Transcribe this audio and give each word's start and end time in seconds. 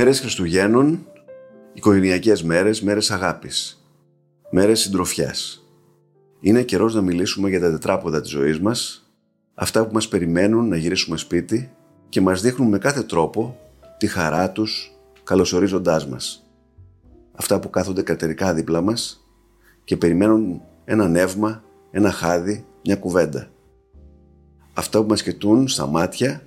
Μέρες 0.00 0.20
Χριστουγέννων, 0.20 1.06
οικογενειακές 1.72 2.42
μέρες, 2.42 2.82
μέρες 2.82 3.10
αγάπης, 3.10 3.84
μέρες 4.50 4.80
συντροφιάς. 4.80 5.66
Είναι 6.40 6.62
καιρός 6.62 6.94
να 6.94 7.00
μιλήσουμε 7.00 7.48
για 7.48 7.60
τα 7.60 7.70
τετράποδα 7.70 8.20
της 8.20 8.30
ζωής 8.30 8.60
μας, 8.60 9.10
αυτά 9.54 9.86
που 9.86 9.92
μας 9.92 10.08
περιμένουν 10.08 10.68
να 10.68 10.76
γυρίσουμε 10.76 11.16
σπίτι 11.16 11.70
και 12.08 12.20
μας 12.20 12.40
δείχνουν 12.40 12.68
με 12.68 12.78
κάθε 12.78 13.02
τρόπο 13.02 13.58
τη 13.98 14.06
χαρά 14.06 14.50
τους 14.50 14.92
καλωσορίζοντάς 15.24 16.08
μας. 16.08 16.46
Αυτά 17.32 17.60
που 17.60 17.70
κάθονται 17.70 18.02
κατερικά 18.02 18.54
δίπλα 18.54 18.80
μας 18.80 19.26
και 19.84 19.96
περιμένουν 19.96 20.60
ένα 20.84 21.08
νεύμα, 21.08 21.62
ένα 21.90 22.10
χάδι, 22.10 22.64
μια 22.84 22.96
κουβέντα. 22.96 23.50
Αυτά 24.74 25.00
που 25.00 25.08
μας 25.08 25.22
κοιτούν 25.22 25.68
στα 25.68 25.86
μάτια 25.86 26.42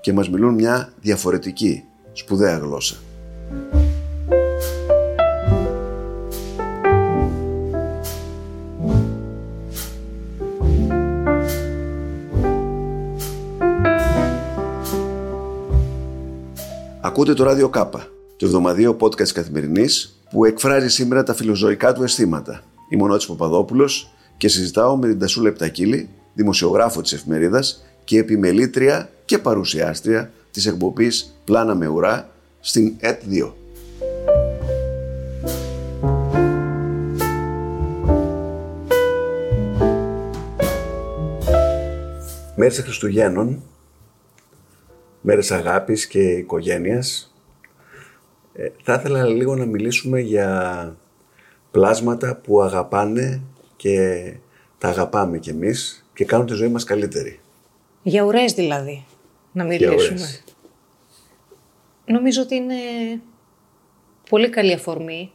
και 0.00 0.12
μας 0.12 0.30
μιλούν 0.30 0.54
μια 0.54 0.92
διαφορετική, 1.00 1.84
σπουδαία 2.12 2.58
γλώσσα. 2.58 2.96
Ακούτε 17.00 17.34
το 17.34 17.44
ράδιο 17.44 17.68
Κάπα, 17.68 18.06
το 18.36 18.46
εβδομαδίο 18.46 18.96
podcast 19.00 19.28
καθημερινής 19.28 20.20
που 20.30 20.44
εκφράζει 20.44 20.88
σήμερα 20.88 21.22
τα 21.22 21.34
φιλοζωικά 21.34 21.92
του 21.92 22.02
αισθήματα. 22.02 22.62
Είμαι 22.88 23.02
ο 23.02 23.06
Νότης 23.06 23.26
Παπαδόπουλος 23.26 24.12
και 24.36 24.48
συζητάω 24.48 24.96
με 24.96 25.08
την 25.08 25.18
Τασούλα 25.18 25.48
Επτακύλη, 25.48 26.08
δημοσιογράφο 26.34 27.00
της 27.00 27.12
εφημερίδας 27.12 27.84
και 28.04 28.18
επιμελήτρια 28.18 29.10
και 29.24 29.38
παρουσιάστρια 29.38 30.30
της 30.52 30.66
εκπομπής 30.66 31.34
Πλάνα 31.44 31.74
με 31.74 31.86
ουρά 31.86 32.30
στην 32.60 32.96
ΕΤ2. 33.00 33.52
Μέρες 42.56 42.78
Χριστουγέννων, 42.78 43.62
μέρες 45.20 45.50
αγάπης 45.50 46.06
και 46.06 46.20
οικογένειας, 46.20 47.34
ε, 48.52 48.68
θα 48.82 48.94
ήθελα 48.94 49.24
λίγο 49.24 49.56
να 49.56 49.64
μιλήσουμε 49.64 50.20
για 50.20 50.96
πλάσματα 51.70 52.36
που 52.36 52.62
αγαπάνε 52.62 53.42
και 53.76 54.22
τα 54.78 54.88
αγαπάμε 54.88 55.38
κι 55.38 55.50
εμείς 55.50 56.06
και 56.14 56.24
κάνουν 56.24 56.46
τη 56.46 56.54
ζωή 56.54 56.68
μας 56.68 56.84
καλύτερη. 56.84 57.40
Για 58.02 58.22
ουρές 58.22 58.52
δηλαδή, 58.52 59.04
να 59.52 59.64
μιλήσουμε. 59.64 60.41
Νομίζω 62.12 62.42
ότι 62.42 62.54
είναι 62.54 62.74
πολύ 64.28 64.48
καλή 64.48 64.72
αφορμή, 64.72 65.32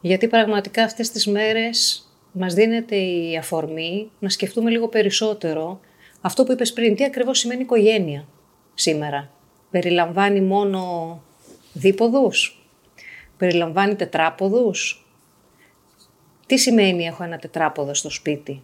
γιατί 0.00 0.28
πραγματικά 0.28 0.84
αυτές 0.84 1.10
τις 1.10 1.26
μέρες 1.26 2.08
μας 2.32 2.54
δίνεται 2.54 2.96
η 2.96 3.36
αφορμή 3.36 4.10
να 4.18 4.28
σκεφτούμε 4.28 4.70
λίγο 4.70 4.88
περισσότερο 4.88 5.80
αυτό 6.20 6.44
που 6.44 6.52
είπες 6.52 6.72
πριν, 6.72 6.96
τι 6.96 7.04
ακριβώς 7.04 7.38
σημαίνει 7.38 7.62
οικογένεια 7.62 8.26
σήμερα. 8.74 9.30
Περιλαμβάνει 9.70 10.40
μόνο 10.40 11.22
δίποδους, 11.72 12.66
περιλαμβάνει 13.36 13.94
τετράποδους; 13.94 15.06
Τι 16.46 16.58
σημαίνει 16.58 17.06
έχω 17.06 17.24
ένα 17.24 17.38
τετράποδο 17.38 17.94
στο 17.94 18.10
σπίτι; 18.10 18.62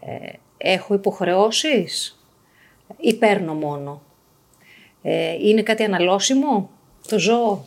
Ε, 0.00 0.32
έχω 0.56 0.94
υποχρεώσεις 0.94 2.20
ή 2.96 3.14
παίρνω 3.14 3.54
μόνο; 3.54 4.02
Ε, 5.06 5.32
είναι 5.40 5.62
κάτι 5.62 5.82
αναλώσιμο, 5.82 6.70
το 7.08 7.18
ζω. 7.18 7.64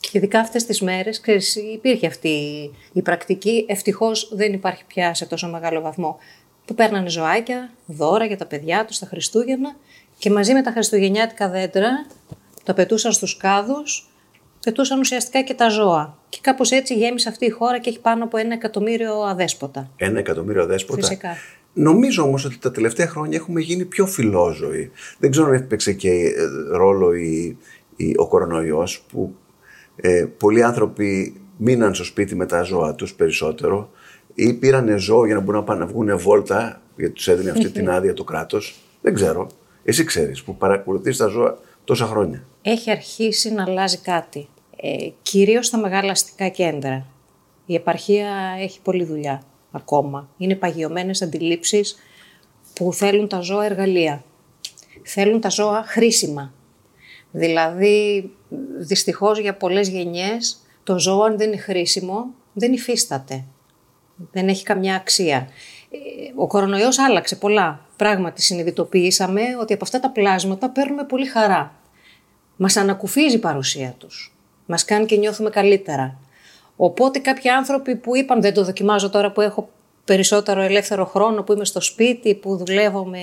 Και 0.00 0.10
ειδικά 0.12 0.40
αυτές 0.40 0.64
τις 0.64 0.80
μέρες, 0.80 1.20
ξέρεις, 1.20 1.56
υπήρχε 1.56 2.06
αυτή 2.06 2.30
η 2.92 3.02
πρακτική, 3.02 3.64
ευτυχώς 3.68 4.28
δεν 4.32 4.52
υπάρχει 4.52 4.84
πια 4.86 5.14
σε 5.14 5.26
τόσο 5.26 5.48
μεγάλο 5.48 5.80
βαθμό, 5.80 6.18
που 6.64 6.74
παίρνανε 6.74 7.08
ζωάκια, 7.08 7.70
δώρα 7.86 8.24
για 8.24 8.36
τα 8.36 8.46
παιδιά 8.46 8.84
τους, 8.84 8.98
τα 8.98 9.06
Χριστούγεννα 9.06 9.76
και 10.18 10.30
μαζί 10.30 10.52
με 10.52 10.62
τα 10.62 10.70
χριστουγεννιάτικα 10.70 11.48
δέντρα 11.48 12.06
τα 12.64 12.74
πετούσαν 12.74 13.12
στους 13.12 13.36
κάδους, 13.36 14.08
πετούσαν 14.64 14.98
ουσιαστικά 14.98 15.42
και 15.42 15.54
τα 15.54 15.68
ζώα. 15.68 16.18
Και 16.28 16.38
κάπως 16.40 16.70
έτσι 16.70 16.94
γέμισε 16.94 17.28
αυτή 17.28 17.44
η 17.44 17.50
χώρα 17.50 17.78
και 17.78 17.88
έχει 17.88 18.00
πάνω 18.00 18.24
από 18.24 18.36
ένα 18.36 18.54
εκατομμύριο 18.54 19.20
αδέσποτα. 19.20 19.90
Ένα 19.96 20.18
εκατομμύριο 20.18 20.62
αδέσποτα. 20.62 21.06
Φυσικά. 21.06 21.36
Νομίζω 21.78 22.22
όμως 22.22 22.44
ότι 22.44 22.58
τα 22.58 22.70
τελευταία 22.70 23.08
χρόνια 23.08 23.38
έχουμε 23.38 23.60
γίνει 23.60 23.84
πιο 23.84 24.06
φιλόζωοι. 24.06 24.90
Δεν 25.18 25.30
ξέρω 25.30 25.46
αν 25.46 25.54
έπαιξε 25.54 25.92
και 25.92 26.10
ε, 26.10 26.44
ρόλο 26.76 27.14
η, 27.14 27.56
η, 27.96 28.14
ο 28.16 28.28
κορονοϊός 28.28 29.00
που 29.12 29.34
ε, 29.96 30.26
πολλοί 30.38 30.62
άνθρωποι 30.62 31.40
μείναν 31.56 31.94
στο 31.94 32.04
σπίτι 32.04 32.34
με 32.34 32.46
τα 32.46 32.62
ζώα 32.62 32.94
τους 32.94 33.14
περισσότερο 33.14 33.90
ή 34.34 34.52
πήραν 34.52 34.98
ζώο 34.98 35.26
για 35.26 35.34
να 35.34 35.40
μπορούν 35.40 35.60
να 35.60 35.66
πάνε 35.66 35.80
να 35.80 35.86
βγουν 35.86 36.18
βόλτα 36.18 36.82
γιατί 36.96 37.12
τους 37.12 37.28
έδινε 37.28 37.50
αυτή 37.50 37.70
την 37.70 37.90
άδεια 37.90 38.14
το 38.14 38.24
κράτος. 38.24 38.74
Δεν 39.00 39.14
ξέρω. 39.14 39.46
Εσύ 39.84 40.04
ξέρεις 40.04 40.42
που 40.42 40.56
παρακολουθείς 40.56 41.16
τα 41.16 41.26
ζώα 41.26 41.58
τόσα 41.84 42.06
χρόνια. 42.06 42.44
Έχει 42.62 42.90
αρχίσει 42.90 43.52
να 43.52 43.62
αλλάζει 43.62 43.98
κάτι. 43.98 44.48
Ε, 44.76 45.08
κυρίως 45.22 45.66
στα 45.66 45.78
μεγάλα 45.78 46.10
αστικά 46.10 46.48
κέντρα. 46.48 47.06
Η 47.66 47.74
επαρχία 47.74 48.28
έχει 48.60 48.80
πολλή 48.82 49.04
δουλειά 49.04 49.42
ακόμα. 49.76 50.28
Είναι 50.36 50.54
παγιωμένες 50.54 51.22
αντιλήψεις 51.22 51.96
που 52.74 52.92
θέλουν 52.92 53.28
τα 53.28 53.40
ζώα 53.40 53.64
εργαλεία. 53.64 54.24
Θέλουν 55.02 55.40
τα 55.40 55.48
ζώα 55.48 55.84
χρήσιμα. 55.86 56.52
Δηλαδή, 57.30 58.30
δυστυχώς 58.78 59.38
για 59.38 59.56
πολλές 59.56 59.88
γενιές, 59.88 60.58
το 60.82 60.98
ζώο 60.98 61.22
αν 61.22 61.36
δεν 61.38 61.48
είναι 61.48 61.56
χρήσιμο, 61.56 62.26
δεν 62.52 62.72
υφίσταται. 62.72 63.44
Δεν 64.32 64.48
έχει 64.48 64.64
καμιά 64.64 64.94
αξία. 64.94 65.48
Ε, 65.90 65.96
ο 66.34 66.46
κορονοϊός 66.46 66.98
άλλαξε 66.98 67.36
πολλά. 67.36 67.86
Πράγματι 67.96 68.42
συνειδητοποιήσαμε 68.42 69.42
ότι 69.60 69.72
από 69.72 69.84
αυτά 69.84 70.00
τα 70.00 70.10
πλάσματα 70.10 70.70
παίρνουμε 70.70 71.04
πολύ 71.04 71.26
χαρά. 71.26 71.74
Μας 72.56 72.76
ανακουφίζει 72.76 73.36
η 73.36 73.38
παρουσία 73.38 73.94
τους. 73.98 74.36
Μας 74.66 74.84
κάνει 74.84 75.06
και 75.06 75.16
νιώθουμε 75.16 75.50
καλύτερα. 75.50 76.18
Οπότε 76.76 77.18
κάποιοι 77.18 77.50
άνθρωποι 77.50 77.96
που 77.96 78.16
είπαν 78.16 78.40
δεν 78.40 78.54
το 78.54 78.64
δοκιμάζω 78.64 79.10
τώρα 79.10 79.32
που 79.32 79.40
έχω 79.40 79.68
περισσότερο 80.04 80.60
ελεύθερο 80.60 81.04
χρόνο, 81.04 81.42
που 81.42 81.52
είμαι 81.52 81.64
στο 81.64 81.80
σπίτι, 81.80 82.34
που 82.34 82.56
δουλεύω 82.56 83.04
με, 83.04 83.18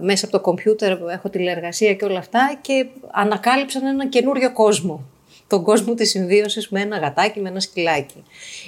μέσα 0.00 0.24
από 0.24 0.36
το 0.36 0.40
κομπιούτερ, 0.40 0.96
που 0.96 1.08
έχω 1.08 1.28
τηλεεργασία 1.28 1.94
και 1.94 2.04
όλα 2.04 2.18
αυτά 2.18 2.58
και 2.60 2.86
ανακάλυψαν 3.10 3.86
ένα 3.86 4.08
καινούριο 4.08 4.52
κόσμο. 4.52 5.04
Τον 5.46 5.62
κόσμο 5.62 5.94
της 5.94 6.10
συμβίωσης 6.10 6.68
με 6.68 6.80
ένα 6.80 6.98
γατάκι, 6.98 7.40
με 7.40 7.48
ένα 7.48 7.60
σκυλάκι. 7.60 8.22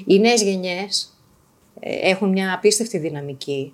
Οι 0.06 0.18
νέες 0.18 0.42
γενιές 0.42 1.18
ε, 1.80 2.10
έχουν 2.10 2.28
μια 2.28 2.52
απίστευτη 2.54 2.98
δυναμική. 2.98 3.72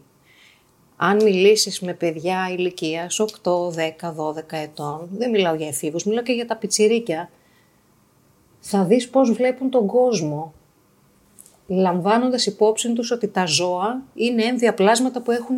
Αν 0.96 1.22
μιλήσεις 1.22 1.80
με 1.80 1.92
παιδιά 1.92 2.48
ηλικίας 2.56 3.20
8, 3.20 3.26
10, 3.68 4.14
12 4.16 4.34
ετών, 4.50 5.08
δεν 5.12 5.30
μιλάω 5.30 5.54
για 5.54 5.68
εφήβους, 5.68 6.04
μιλάω 6.04 6.22
και 6.22 6.32
για 6.32 6.46
τα 6.46 6.56
πιτσιρίκια, 6.56 7.30
θα 8.66 8.84
δεις 8.84 9.08
πώς 9.08 9.32
βλέπουν 9.32 9.70
τον 9.70 9.86
κόσμο, 9.86 10.54
λαμβάνοντας 11.66 12.46
υπόψη 12.46 12.92
τους 12.92 13.10
ότι 13.10 13.28
τα 13.28 13.46
ζώα 13.46 14.02
είναι 14.14 14.42
έμβια 14.42 14.74
πλάσματα 14.74 15.20
που 15.20 15.30
έχουν 15.30 15.56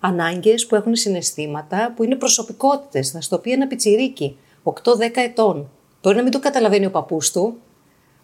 ανάγκες, 0.00 0.66
που 0.66 0.74
έχουν 0.74 0.94
συναισθήματα, 0.94 1.92
που 1.96 2.04
είναι 2.04 2.14
προσωπικότητες. 2.16 3.10
Θα 3.10 3.20
στο 3.20 3.38
πει 3.38 3.52
ένα 3.52 3.66
πιτσιρίκι, 3.66 4.36
8-10 4.62 4.72
ετών. 5.14 5.70
Μπορεί 6.02 6.16
να 6.16 6.22
μην 6.22 6.30
το 6.30 6.38
καταλαβαίνει 6.38 6.86
ο 6.86 6.90
παππούς 6.90 7.32
του, 7.32 7.56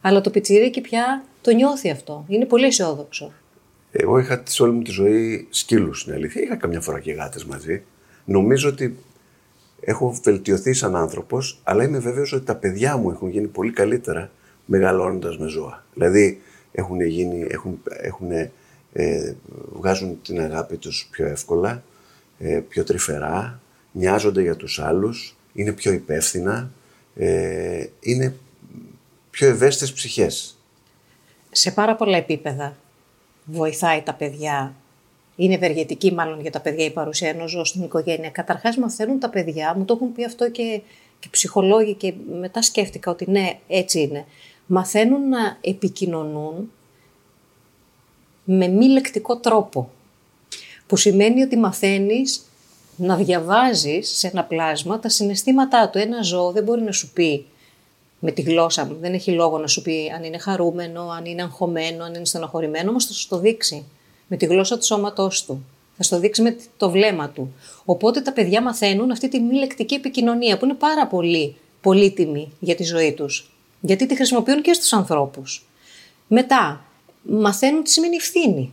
αλλά 0.00 0.20
το 0.20 0.30
πιτσιρίκι 0.30 0.80
πια 0.80 1.24
το 1.42 1.50
νιώθει 1.50 1.90
αυτό. 1.90 2.24
Είναι 2.28 2.44
πολύ 2.44 2.66
αισιόδοξο. 2.66 3.32
Εγώ 3.90 4.18
είχα 4.18 4.42
σε 4.46 4.62
όλη 4.62 4.72
μου 4.72 4.82
τη 4.82 4.90
ζωή 4.90 5.46
σκύλους 5.50 6.00
στην 6.00 6.12
αλήθεια. 6.12 6.42
Είχα 6.42 6.56
καμιά 6.56 6.80
φορά 6.80 7.00
και 7.00 7.12
γάτες 7.12 7.44
μαζί. 7.44 7.82
Νομίζω 8.24 8.68
ότι 8.68 8.98
έχω 9.80 10.18
βελτιωθεί 10.22 10.72
σαν 10.72 10.96
άνθρωπος, 10.96 11.60
αλλά 11.62 11.84
είμαι 11.84 11.98
βέβαιος 11.98 12.32
ότι 12.32 12.44
τα 12.44 12.54
παιδιά 12.54 12.96
μου 12.96 13.10
έχουν 13.10 13.28
γίνει 13.28 13.46
πολύ 13.46 13.72
καλύτερα 13.72 14.30
μεγαλώνοντας 14.64 15.38
με 15.38 15.48
ζώα. 15.48 15.84
Δηλαδή 15.94 16.40
έχουν 16.72 17.00
γίνει, 17.00 17.46
έχουν, 17.48 17.82
έχουν, 17.86 18.30
ε, 18.92 19.34
βγάζουν 19.72 20.22
την 20.22 20.40
αγάπη 20.40 20.76
τους 20.76 21.08
πιο 21.10 21.26
εύκολα, 21.26 21.82
ε, 22.38 22.60
πιο 22.68 22.84
τρυφερά, 22.84 23.60
νοιάζονται 23.92 24.42
για 24.42 24.56
τους 24.56 24.78
άλλους, 24.78 25.36
είναι 25.52 25.72
πιο 25.72 25.92
υπεύθυνα, 25.92 26.70
ε, 27.16 27.86
είναι 28.00 28.34
πιο 29.30 29.48
ευαίσθητες 29.48 29.92
ψυχές. 29.92 30.58
Σε 31.50 31.70
πάρα 31.70 31.96
πολλά 31.96 32.16
επίπεδα 32.16 32.76
βοηθάει 33.44 34.02
τα 34.02 34.14
παιδιά 34.14 34.74
είναι 35.40 35.54
ευεργετική 35.54 36.12
μάλλον 36.12 36.40
για 36.40 36.50
τα 36.50 36.60
παιδιά 36.60 36.84
η 36.84 36.90
παρουσία 36.90 37.28
ενός 37.28 37.50
ζώου 37.50 37.64
στην 37.64 37.82
οικογένεια. 37.82 38.30
Καταρχάς, 38.30 38.76
μαθαίνουν 38.76 39.18
τα 39.18 39.30
παιδιά, 39.30 39.74
μου 39.76 39.84
το 39.84 39.94
έχουν 39.94 40.12
πει 40.12 40.24
αυτό 40.24 40.50
και, 40.50 40.80
και 41.18 41.28
ψυχολόγοι, 41.30 41.94
και 41.94 42.14
μετά 42.40 42.62
σκέφτηκα 42.62 43.10
ότι 43.10 43.30
ναι, 43.30 43.58
έτσι 43.68 44.00
είναι. 44.00 44.24
Μαθαίνουν 44.66 45.28
να 45.28 45.58
επικοινωνούν 45.60 46.70
με 48.44 48.68
μη 48.68 48.86
λεκτικό 48.86 49.36
τρόπο. 49.36 49.90
Που 50.86 50.96
σημαίνει 50.96 51.42
ότι 51.42 51.56
μαθαίνεις 51.56 52.44
να 52.96 53.16
διαβάζεις 53.16 54.08
σε 54.08 54.26
ένα 54.26 54.44
πλάσμα 54.44 54.98
τα 54.98 55.08
συναισθήματά 55.08 55.88
του. 55.88 55.98
Ένα 55.98 56.22
ζώο 56.22 56.52
δεν 56.52 56.62
μπορεί 56.62 56.82
να 56.82 56.92
σου 56.92 57.12
πει 57.12 57.46
με 58.18 58.30
τη 58.30 58.42
γλώσσα 58.42 58.84
μου, 58.84 58.96
δεν 59.00 59.14
έχει 59.14 59.30
λόγο 59.30 59.58
να 59.58 59.66
σου 59.66 59.82
πει 59.82 60.12
αν 60.16 60.24
είναι 60.24 60.38
χαρούμενο, 60.38 61.08
αν 61.08 61.24
είναι 61.24 61.42
αγχωμένο, 61.42 62.04
αν 62.04 62.14
είναι 62.14 62.24
στενοχωρημένο, 62.24 62.90
όμως 62.90 63.04
θα 63.04 63.12
σου 63.12 63.28
το 63.28 63.38
δείξει 63.38 63.84
με 64.30 64.36
τη 64.36 64.46
γλώσσα 64.46 64.78
του 64.78 64.84
σώματός 64.84 65.44
του. 65.44 65.64
Θα 65.96 66.02
σου 66.02 66.10
το 66.10 66.18
δείξει 66.18 66.42
με 66.42 66.56
το 66.76 66.90
βλέμμα 66.90 67.28
του. 67.28 67.52
Οπότε 67.84 68.20
τα 68.20 68.32
παιδιά 68.32 68.62
μαθαίνουν 68.62 69.10
αυτή 69.10 69.28
τη 69.28 69.40
μη 69.40 69.54
λεκτική 69.54 69.94
επικοινωνία 69.94 70.58
που 70.58 70.64
είναι 70.64 70.74
πάρα 70.74 71.06
πολύ 71.06 71.56
πολύτιμη 71.80 72.52
για 72.60 72.74
τη 72.74 72.82
ζωή 72.82 73.12
τους. 73.12 73.50
Γιατί 73.80 74.06
τη 74.06 74.14
χρησιμοποιούν 74.14 74.62
και 74.62 74.72
στους 74.72 74.92
ανθρώπους. 74.92 75.66
Μετά, 76.26 76.84
μαθαίνουν 77.22 77.82
τι 77.82 77.90
σημαίνει 77.90 78.16
ευθύνη. 78.16 78.72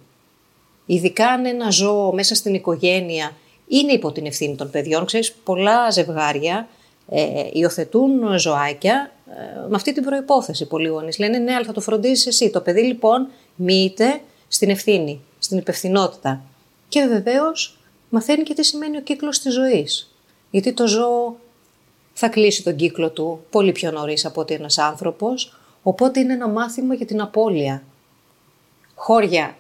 Ειδικά 0.86 1.28
αν 1.28 1.46
ένα 1.46 1.70
ζώο 1.70 2.14
μέσα 2.14 2.36
στην 2.36 2.54
οικογένεια 2.54 3.32
είναι 3.68 3.92
υπό 3.92 4.12
την 4.12 4.26
ευθύνη 4.26 4.56
των 4.56 4.70
παιδιών. 4.70 5.06
Ξέρεις, 5.06 5.34
πολλά 5.44 5.90
ζευγάρια 5.90 6.68
ε, 7.10 7.24
υιοθετούν 7.52 8.40
ζωάκια 8.40 9.12
ε, 9.30 9.68
με 9.70 9.76
αυτή 9.76 9.94
την 9.94 10.04
προϋπόθεση. 10.04 10.66
Πολλοί 10.68 10.88
γονείς 10.88 11.20
λένε 11.20 11.38
ναι, 11.38 11.54
αλλά 11.54 11.66
θα 11.66 11.74
το 11.74 11.82
φροντίζεις 11.82 12.28
εσύ. 12.28 12.50
Το 12.50 12.62
παιδί 12.62 12.82
λοιπόν 12.82 13.28
μοιείται 13.56 14.22
στην 14.48 14.70
ευθύνη, 14.70 15.22
στην 15.48 15.58
υπευθυνότητα. 15.58 16.42
Και 16.88 17.06
βεβαίως 17.06 17.78
μαθαίνει 18.10 18.44
και 18.44 18.54
τι 18.54 18.64
σημαίνει 18.64 18.98
ο 18.98 19.02
κύκλος 19.02 19.40
της 19.40 19.54
ζωής. 19.54 20.16
Γιατί 20.50 20.74
το 20.74 20.88
ζώο 20.88 21.36
θα 22.14 22.30
κλείσει 22.30 22.64
τον 22.64 22.76
κύκλο 22.76 23.10
του 23.10 23.46
πολύ 23.50 23.72
πιο 23.72 23.92
νωρίς 23.92 24.26
από 24.26 24.42
ότι 24.42 24.54
ένας 24.54 24.78
άνθρωπος, 24.78 25.58
οπότε 25.84 26.20
είναι 26.20 26.34
ένα 26.34 26.48
μάθημα 26.48 26.94
για 26.94 27.06
την 27.06 27.22
απώλεια. 27.22 27.84
Χώρια 28.96 29.56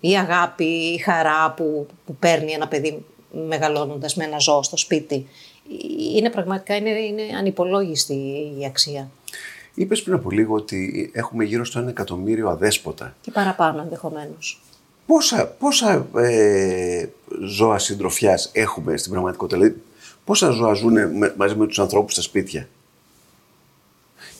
η 0.00 0.16
αγάπη, 0.16 0.64
η 0.64 0.98
χαρά 0.98 1.52
που, 1.56 1.86
που 2.06 2.16
παίρνει 2.16 2.52
ένα 2.52 2.68
παιδί 2.68 3.04
μεγαλώνοντας 3.48 4.14
με 4.16 4.24
ένα 4.24 4.38
ζώο 4.38 4.62
στο 4.62 4.76
σπίτι. 4.76 5.26
Είναι 6.14 6.30
πραγματικά 6.30 6.76
είναι, 6.76 6.90
είναι 6.90 7.22
ανυπολόγιστη 7.38 8.14
η 8.58 8.64
αξία. 8.66 9.10
Είπες 9.74 10.02
πριν 10.02 10.14
από 10.14 10.30
λίγο 10.30 10.54
ότι 10.54 11.10
έχουμε 11.14 11.44
γύρω 11.44 11.64
στο 11.64 11.78
ένα 11.78 11.88
εκατομμύριο 11.88 12.48
αδέσποτα. 12.48 13.16
Και 13.20 13.30
παραπάνω 13.30 13.80
ενδεχομένως. 13.82 14.60
Πόσα, 15.06 15.46
πόσα 15.46 16.06
ε, 16.16 17.08
ζώα 17.44 17.78
συντροφιάς 17.78 18.50
έχουμε 18.52 18.96
στην 18.96 19.10
πραγματικότητα, 19.10 19.58
δηλαδή 19.58 19.82
πόσα 20.24 20.50
ζώα 20.50 20.72
ζουν 20.72 20.96
μαζί 21.36 21.54
με 21.54 21.66
τους 21.66 21.78
ανθρώπους 21.78 22.12
στα 22.12 22.22
σπίτια; 22.22 22.68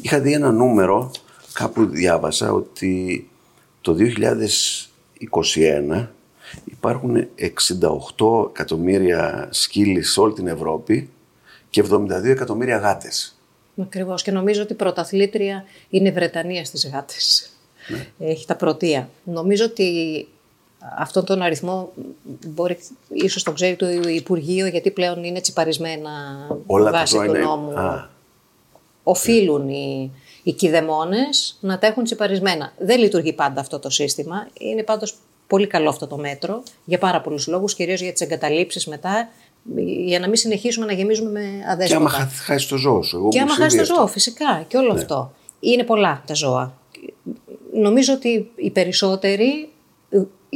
Είχα 0.03 0.21
δει 0.21 0.33
ένα 0.33 0.51
νούμερο, 0.53 1.11
κάπου 1.53 1.87
διάβασα, 1.87 2.53
ότι 2.53 3.29
το 3.81 3.97
2021 5.99 6.07
υπάρχουν 6.65 7.27
68 8.17 8.49
εκατομμύρια 8.51 9.49
σκύλοι 9.51 10.03
σε 10.03 10.21
όλη 10.21 10.33
την 10.33 10.47
Ευρώπη 10.47 11.11
και 11.71 11.85
72 11.91 12.25
εκατομμύρια 12.25 12.77
γάτες. 12.77 13.39
Ακριβώς. 13.83 14.23
Και 14.23 14.31
νομίζω 14.31 14.63
ότι 14.63 14.73
η 14.73 14.77
πρωταθλήτρια 14.77 15.65
είναι 15.89 16.09
η 16.09 16.13
Βρετανία 16.13 16.65
στις 16.65 16.89
γάτες. 16.89 17.51
Ναι. 17.89 18.07
Έχει 18.19 18.47
τα 18.47 18.57
πρωτεία. 18.57 19.09
Νομίζω 19.25 19.65
ότι 19.65 20.29
αυτόν 20.99 21.25
τον 21.25 21.43
αριθμό 21.43 21.93
μπορεί, 22.47 22.79
ίσως 23.09 23.43
τον 23.43 23.55
ξέρει 23.55 23.77
το 23.77 23.87
Υπουργείο 24.09 24.67
γιατί 24.67 24.91
πλέον 24.91 25.25
είναι 25.25 25.41
τσιπαρισμένα 25.41 26.11
Όλα 26.67 26.91
βάσει 26.91 27.17
του 27.17 27.33
νόμου. 27.33 27.73
Οφείλουν 29.03 29.69
οι, 29.69 30.13
οι 30.43 30.53
κηδεμόνες 30.53 31.59
να 31.61 31.79
τα 31.79 31.87
έχουν 31.87 32.05
τσιπαρισμένα. 32.05 32.73
Δεν 32.79 32.99
λειτουργεί 32.99 33.33
πάντα 33.33 33.61
αυτό 33.61 33.79
το 33.79 33.91
σύστημα. 33.91 34.49
Είναι 34.59 34.83
πάντως 34.83 35.15
πολύ 35.47 35.67
καλό 35.67 35.89
αυτό 35.89 36.07
το 36.07 36.17
μέτρο 36.17 36.63
για 36.85 36.99
πάρα 36.99 37.21
πολλούς 37.21 37.47
λόγους, 37.47 37.75
κυρίως 37.75 38.01
για 38.01 38.13
τις 38.13 38.21
εγκαταλείψεις 38.21 38.87
μετά, 38.87 39.29
για 40.05 40.19
να 40.19 40.27
μην 40.27 40.37
συνεχίσουμε 40.37 40.87
να 40.87 40.93
γεμίζουμε 40.93 41.31
με 41.31 41.41
αδέσποτα. 41.71 41.87
Και 41.87 41.95
άμα 41.95 42.11
χάσει 42.29 42.69
το 42.69 42.77
ζώο 42.77 43.03
σου. 43.03 43.17
Εγώ 43.17 43.29
και 43.29 43.41
άμα 43.41 43.55
χάσει 43.55 43.77
το 43.77 43.85
ζώο, 43.85 44.07
φυσικά. 44.07 44.65
Και 44.69 44.77
όλο 44.77 44.93
ναι. 44.93 45.01
αυτό. 45.01 45.33
Είναι 45.61 45.85
πολλά 45.85 46.23
τα 46.27 46.35
ζώα. 46.35 46.79
Νομίζω 47.73 48.13
ότι 48.13 48.51
οι 48.57 48.71
περισσότεροι 48.71 49.69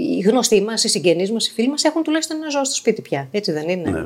οι 0.01 0.21
γνωστοί 0.21 0.63
μας, 0.63 0.85
οι 0.85 0.89
συγγενείς 0.89 1.33
μας, 1.33 1.49
οι 1.49 1.53
φίλοι 1.53 1.69
μας 1.69 1.85
έχουν 1.85 2.03
τουλάχιστον 2.03 2.37
ένα 2.37 2.51
ζώο 2.51 2.65
στο 2.65 2.75
σπίτι 2.75 3.03
πια. 3.03 3.29
Έτσι 3.31 3.53
δεν 3.53 3.69
είναι; 3.69 3.91
Ναι, 3.91 3.99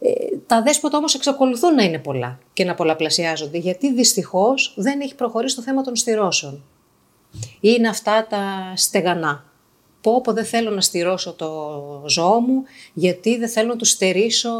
ε, 0.00 0.36
τα 0.46 0.62
δέσποτα 0.62 0.96
όμως 0.96 1.14
εξακολουθούν 1.14 1.74
να 1.74 1.82
είναι 1.82 1.98
πολλά 1.98 2.38
και 2.52 2.64
να 2.64 2.74
πολλαπλασιάζονται 2.74 3.58
γιατί 3.58 3.92
δυστυχώς 3.92 4.72
δεν 4.76 5.00
έχει 5.00 5.14
προχωρήσει 5.14 5.56
το 5.56 5.62
θέμα 5.62 5.82
των 5.82 5.96
στηρώσεων. 5.96 6.62
Είναι 7.60 7.88
αυτά 7.88 8.26
τα 8.26 8.72
στεγανά. 8.76 9.44
Πω, 10.00 10.20
πω 10.20 10.32
δεν 10.32 10.44
θέλω 10.44 10.70
να 10.70 10.80
στηρώσω 10.80 11.32
το 11.32 11.48
ζώο 12.06 12.40
μου 12.40 12.62
γιατί 12.92 13.38
δεν 13.38 13.48
θέλω 13.48 13.68
να 13.68 13.76
του 13.76 13.84
στερήσω 13.84 14.50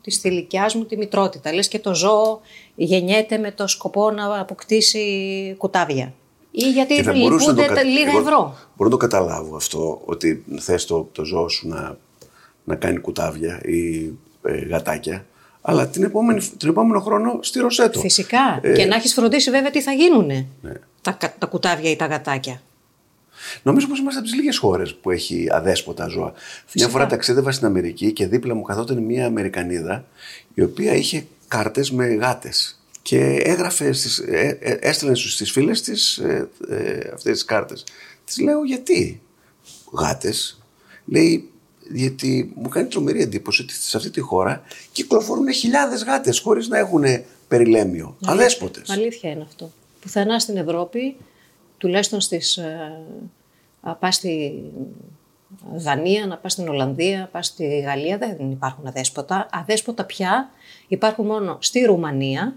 τη 0.00 0.10
θηλυκιά 0.10 0.70
μου 0.74 0.84
τη 0.84 0.96
μητρότητα. 0.96 1.54
Λες 1.54 1.68
και 1.68 1.78
το 1.78 1.94
ζώο 1.94 2.40
γεννιέται 2.74 3.38
με 3.38 3.50
το 3.50 3.66
σκοπό 3.66 4.10
να 4.10 4.40
αποκτήσει 4.40 5.54
κουτάβια. 5.58 6.14
Ή 6.50 6.70
γιατί 6.70 6.94
λυπούνται 6.94 7.66
το... 7.66 7.80
λίγα 7.84 8.18
ευρώ. 8.18 8.56
Μπορώ 8.76 8.90
να 8.90 8.90
το 8.90 8.96
καταλάβω 8.96 9.56
αυτό, 9.56 10.02
ότι 10.04 10.44
θες 10.60 10.84
το, 10.84 11.08
το 11.12 11.24
ζώο 11.24 11.48
σου 11.48 11.68
να, 11.68 11.96
να 12.64 12.74
κάνει 12.74 12.98
κουτάβια 12.98 13.60
ή 13.62 14.12
ε, 14.42 14.54
γατάκια, 14.54 15.26
αλλά 15.60 15.88
την 15.88 16.02
επόμενη, 16.02 16.40
την 16.56 16.68
επόμενο 16.68 17.00
χρόνο 17.00 17.38
στήρωσέ 17.42 17.88
το. 17.88 18.00
Φυσικά. 18.00 18.58
Ε, 18.62 18.72
και 18.72 18.84
να 18.84 18.96
έχεις 18.96 19.14
φροντίσει 19.14 19.50
βέβαια 19.50 19.70
τι 19.70 19.82
θα 19.82 19.92
γίνουν 19.92 20.26
ναι. 20.26 20.72
τα, 21.00 21.16
τα 21.38 21.46
κουτάβια 21.46 21.90
ή 21.90 21.96
τα 21.96 22.06
γατάκια. 22.06 22.60
Νομίζω 23.62 23.86
πως 23.88 23.98
είμαστε 23.98 24.18
από 24.18 24.28
τις 24.28 24.38
λίγες 24.38 24.58
χώρες 24.58 24.94
που 24.94 25.10
έχει 25.10 25.46
αδέσποτα 25.50 26.06
ζώα. 26.06 26.32
Μια 26.74 26.88
φορά 26.88 27.06
ταξίδευα 27.06 27.52
στην 27.52 27.66
Αμερική 27.66 28.12
και 28.12 28.26
δίπλα 28.26 28.54
μου 28.54 28.62
καθόταν 28.62 28.98
μια 28.98 29.26
Αμερικανίδα 29.26 30.04
η 30.54 30.62
οποία 30.62 30.94
είχε 30.94 31.26
κάρτες 31.48 31.90
με 31.90 32.06
γάτες 32.06 32.79
και 33.10 33.40
έγραφε, 33.42 33.92
στις, 33.92 34.18
ε, 34.18 34.58
ε, 34.60 34.76
έστελνε 34.80 35.14
στις 35.14 35.50
φίλες 35.50 35.82
της 35.82 36.18
ε, 36.18 36.48
ε, 36.68 37.10
αυτές 37.14 37.32
τις 37.32 37.44
κάρτες. 37.44 37.84
Της 38.24 38.38
λέω 38.40 38.64
γιατί 38.64 39.22
γάτες; 39.92 40.62
Λέει 41.04 41.50
γιατί 41.90 42.52
μου 42.56 42.68
κάνει 42.68 42.88
τρομερή 42.88 43.22
εντύπωση 43.22 43.62
ότι 43.62 43.72
σε 43.72 43.96
αυτή 43.96 44.10
τη 44.10 44.20
χώρα 44.20 44.62
κυκλοφορούν 44.92 45.52
χιλιάδες 45.52 46.04
γάτες 46.04 46.38
χωρίς 46.38 46.68
να 46.68 46.78
έχουν 46.78 47.04
περιλέμιο. 47.48 48.16
Αλέσποτες. 48.24 48.90
Αλήθεια 48.90 49.30
είναι 49.30 49.42
αυτό. 49.42 49.70
Πουθενά 50.00 50.38
στην 50.38 50.56
Ευρώπη, 50.56 51.16
τουλάχιστον 51.78 52.20
στις, 52.20 52.56
ε, 52.56 53.04
πας 53.98 54.14
στη 54.14 54.62
Δανία, 55.74 56.26
να 56.26 56.36
πας 56.36 56.52
στην 56.52 56.68
Ολλανδία, 56.68 57.28
πας 57.32 57.46
στη 57.46 57.80
Γαλλία, 57.80 58.18
δεν 58.18 58.50
υπάρχουν 58.50 58.86
αδέσποτα. 58.86 59.48
Αδέσποτα 59.52 60.04
πια 60.04 60.50
υπάρχουν 60.88 61.26
μόνο 61.26 61.58
στη 61.60 61.80
Ρουμανία, 61.80 62.56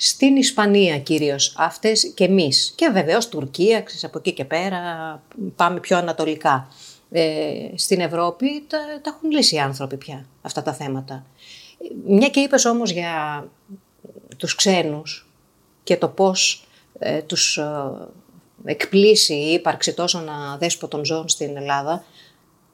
στην 0.00 0.36
Ισπανία 0.36 0.98
κυρίως 0.98 1.54
αυτές 1.56 2.12
και 2.14 2.24
εμείς. 2.24 2.72
Και 2.76 2.88
βεβαίως 2.88 3.28
Τουρκία, 3.28 3.80
ξέρεις, 3.80 4.04
από 4.04 4.18
εκεί 4.18 4.32
και 4.32 4.44
πέρα 4.44 4.80
πάμε 5.56 5.80
πιο 5.80 5.96
ανατολικά. 5.96 6.68
Ε, 7.10 7.52
στην 7.74 8.00
Ευρώπη 8.00 8.64
τα, 8.66 8.78
τα 9.02 9.12
έχουν 9.16 9.30
λύσει 9.30 9.54
οι 9.54 9.58
άνθρωποι 9.58 9.96
πια 9.96 10.26
αυτά 10.42 10.62
τα 10.62 10.72
θέματα. 10.72 11.26
Μια 12.06 12.28
και 12.28 12.40
είπες 12.40 12.64
όμως 12.64 12.90
για 12.90 13.44
τους 14.36 14.54
ξένους 14.54 15.30
και 15.82 15.96
το 15.96 16.08
πώς 16.08 16.66
ε, 16.98 17.22
τους 17.22 17.56
ε, 17.56 17.64
εκπλήσει 18.64 19.34
η 19.34 19.52
ύπαρξη 19.52 19.94
τόσων 19.94 20.28
αδέσποτων 20.28 21.04
ζώων 21.04 21.28
στην 21.28 21.56
Ελλάδα, 21.56 22.04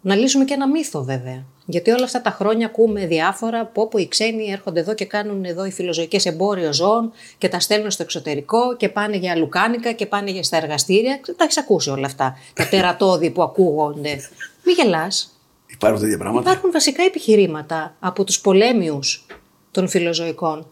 να 0.05 0.15
λύσουμε 0.15 0.45
και 0.45 0.55
ένα 0.55 0.69
μύθο 0.69 1.03
βέβαια. 1.03 1.45
Γιατί 1.67 1.91
όλα 1.91 2.05
αυτά 2.05 2.21
τα 2.23 2.31
χρόνια 2.31 2.67
ακούμε 2.67 3.07
διάφορα 3.07 3.67
που 3.67 3.83
όπου 3.83 3.99
οι 3.99 4.09
ξένοι 4.09 4.51
έρχονται 4.51 4.81
εδώ 4.81 4.95
και 4.95 5.05
κάνουν 5.05 5.45
εδώ 5.45 5.65
οι 5.65 5.71
φιλοζωικές 5.71 6.27
εμπόριο 6.27 6.73
ζώων 6.73 7.13
και 7.39 7.49
τα 7.49 7.61
στέλνουν 7.61 7.91
στο 7.91 8.03
εξωτερικό 8.03 8.77
και 8.77 8.89
πάνε 8.89 9.17
για 9.17 9.37
λουκάνικα 9.37 9.93
και 9.93 10.07
πάνε 10.07 10.31
για 10.31 10.43
στα 10.43 10.57
εργαστήρια. 10.57 11.21
Τα 11.37 11.45
έχεις 11.45 11.59
ακούσει 11.59 11.91
όλα 11.91 12.07
αυτά. 12.07 12.37
Τα 12.55 12.69
τερατώδη 12.69 13.31
που 13.31 13.43
ακούγονται. 13.43 14.21
Μη 14.65 14.73
γελάς. 14.73 15.39
Υπάρχουν 15.67 16.01
τέτοια 16.01 16.19
πράγματα; 16.19 16.51
Υπάρχουν 16.51 16.71
βασικά 16.71 17.03
επιχειρήματα 17.03 17.97
από 18.01 18.25
τους 18.25 18.41
πολέμιους 18.41 19.27
των 19.71 19.89
φιλοζωικών. 19.89 20.67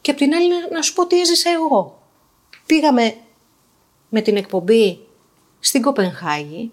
Και 0.00 0.10
από 0.10 0.20
την 0.20 0.34
άλλη 0.34 0.48
να 0.72 0.82
σου 0.82 0.92
πω 0.92 1.06
τι 1.06 1.20
έζησα 1.20 1.50
εγώ. 1.50 2.02
Πήγαμε 2.66 3.14
με 4.08 4.20
την 4.20 4.36
εκπομπή 4.36 4.98
στην 5.60 5.82
Κοπενχάγη 5.82 6.72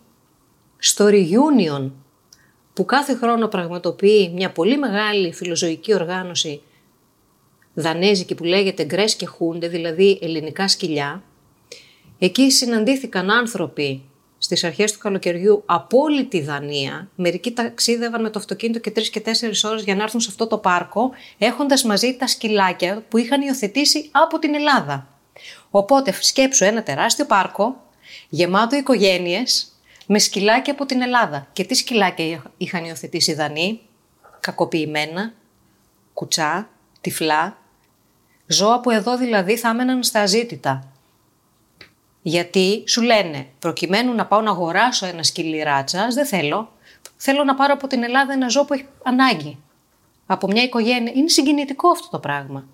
στο 0.85 1.07
Reunion 1.09 1.91
που 2.73 2.85
κάθε 2.85 3.15
χρόνο 3.15 3.47
πραγματοποιεί 3.47 4.31
μια 4.35 4.51
πολύ 4.51 4.77
μεγάλη 4.77 5.33
φιλοζωική 5.33 5.93
οργάνωση 5.93 6.61
δανέζικη 7.73 8.35
που 8.35 8.43
λέγεται 8.43 8.83
Γκρές 8.83 9.15
και 9.15 9.25
Χούντε, 9.25 9.67
δηλαδή 9.67 10.19
ελληνικά 10.21 10.67
σκυλιά. 10.67 11.23
Εκεί 12.19 12.51
συναντήθηκαν 12.51 13.29
άνθρωποι 13.29 14.01
στις 14.37 14.63
αρχές 14.63 14.91
του 14.91 14.99
καλοκαιριού 14.99 15.63
από 15.65 15.97
όλη 15.97 16.25
τη 16.25 16.41
Δανία. 16.41 17.09
Μερικοί 17.15 17.51
ταξίδευαν 17.51 18.21
με 18.21 18.29
το 18.29 18.39
αυτοκίνητο 18.39 18.79
και 18.79 18.91
τρεις 18.91 19.09
και 19.09 19.19
τέσσερις 19.19 19.63
ώρες 19.63 19.83
για 19.83 19.95
να 19.95 20.03
έρθουν 20.03 20.19
σε 20.19 20.27
αυτό 20.29 20.47
το 20.47 20.57
πάρκο, 20.57 21.11
έχοντας 21.37 21.83
μαζί 21.83 22.15
τα 22.15 22.27
σκυλάκια 22.27 23.03
που 23.09 23.17
είχαν 23.17 23.41
υιοθετήσει 23.41 24.09
από 24.11 24.39
την 24.39 24.55
Ελλάδα. 24.55 25.07
Οπότε 25.69 26.13
σκέψου 26.19 26.63
ένα 26.63 26.83
τεράστιο 26.83 27.25
πάρκο, 27.25 27.83
γεμάτο 28.29 28.75
οικογένειες, 28.75 29.72
με 30.07 30.19
σκυλάκια 30.19 30.73
από 30.73 30.85
την 30.85 31.01
Ελλάδα. 31.01 31.47
Και 31.53 31.63
τι 31.63 31.73
σκυλάκια 31.75 32.43
είχαν 32.57 32.85
υιοθετήσει 32.85 33.31
οι 33.31 33.33
Δανείοι, 33.33 33.81
κακοποιημένα, 34.39 35.33
κουτσά, 36.13 36.69
τυφλά, 37.01 37.57
ζώα 38.47 38.79
που 38.79 38.89
εδώ 38.89 39.17
δηλαδή 39.17 39.57
θα 39.57 39.69
έμεναν 39.69 40.03
στα 40.03 40.19
αζήτητα. 40.19 40.87
Γιατί 42.21 42.83
σου 42.87 43.01
λένε, 43.01 43.47
προκειμένου 43.59 44.13
να 44.13 44.25
πάω 44.25 44.41
να 44.41 44.51
αγοράσω 44.51 45.05
ένα 45.05 45.23
σκυλί 45.23 45.61
ράτσας, 45.61 46.13
δεν 46.13 46.25
θέλω. 46.25 46.71
Θέλω 47.15 47.43
να 47.43 47.55
πάρω 47.55 47.73
από 47.73 47.87
την 47.87 48.03
Ελλάδα 48.03 48.33
ένα 48.33 48.47
ζώο 48.47 48.65
που 48.65 48.73
έχει 48.73 48.87
ανάγκη. 49.03 49.57
Από 50.25 50.47
μια 50.47 50.63
οικογένεια. 50.63 51.11
Είναι 51.15 51.29
συγκινητικό 51.29 51.89
αυτό 51.89 52.09
το 52.09 52.19
πράγμα. 52.19 52.67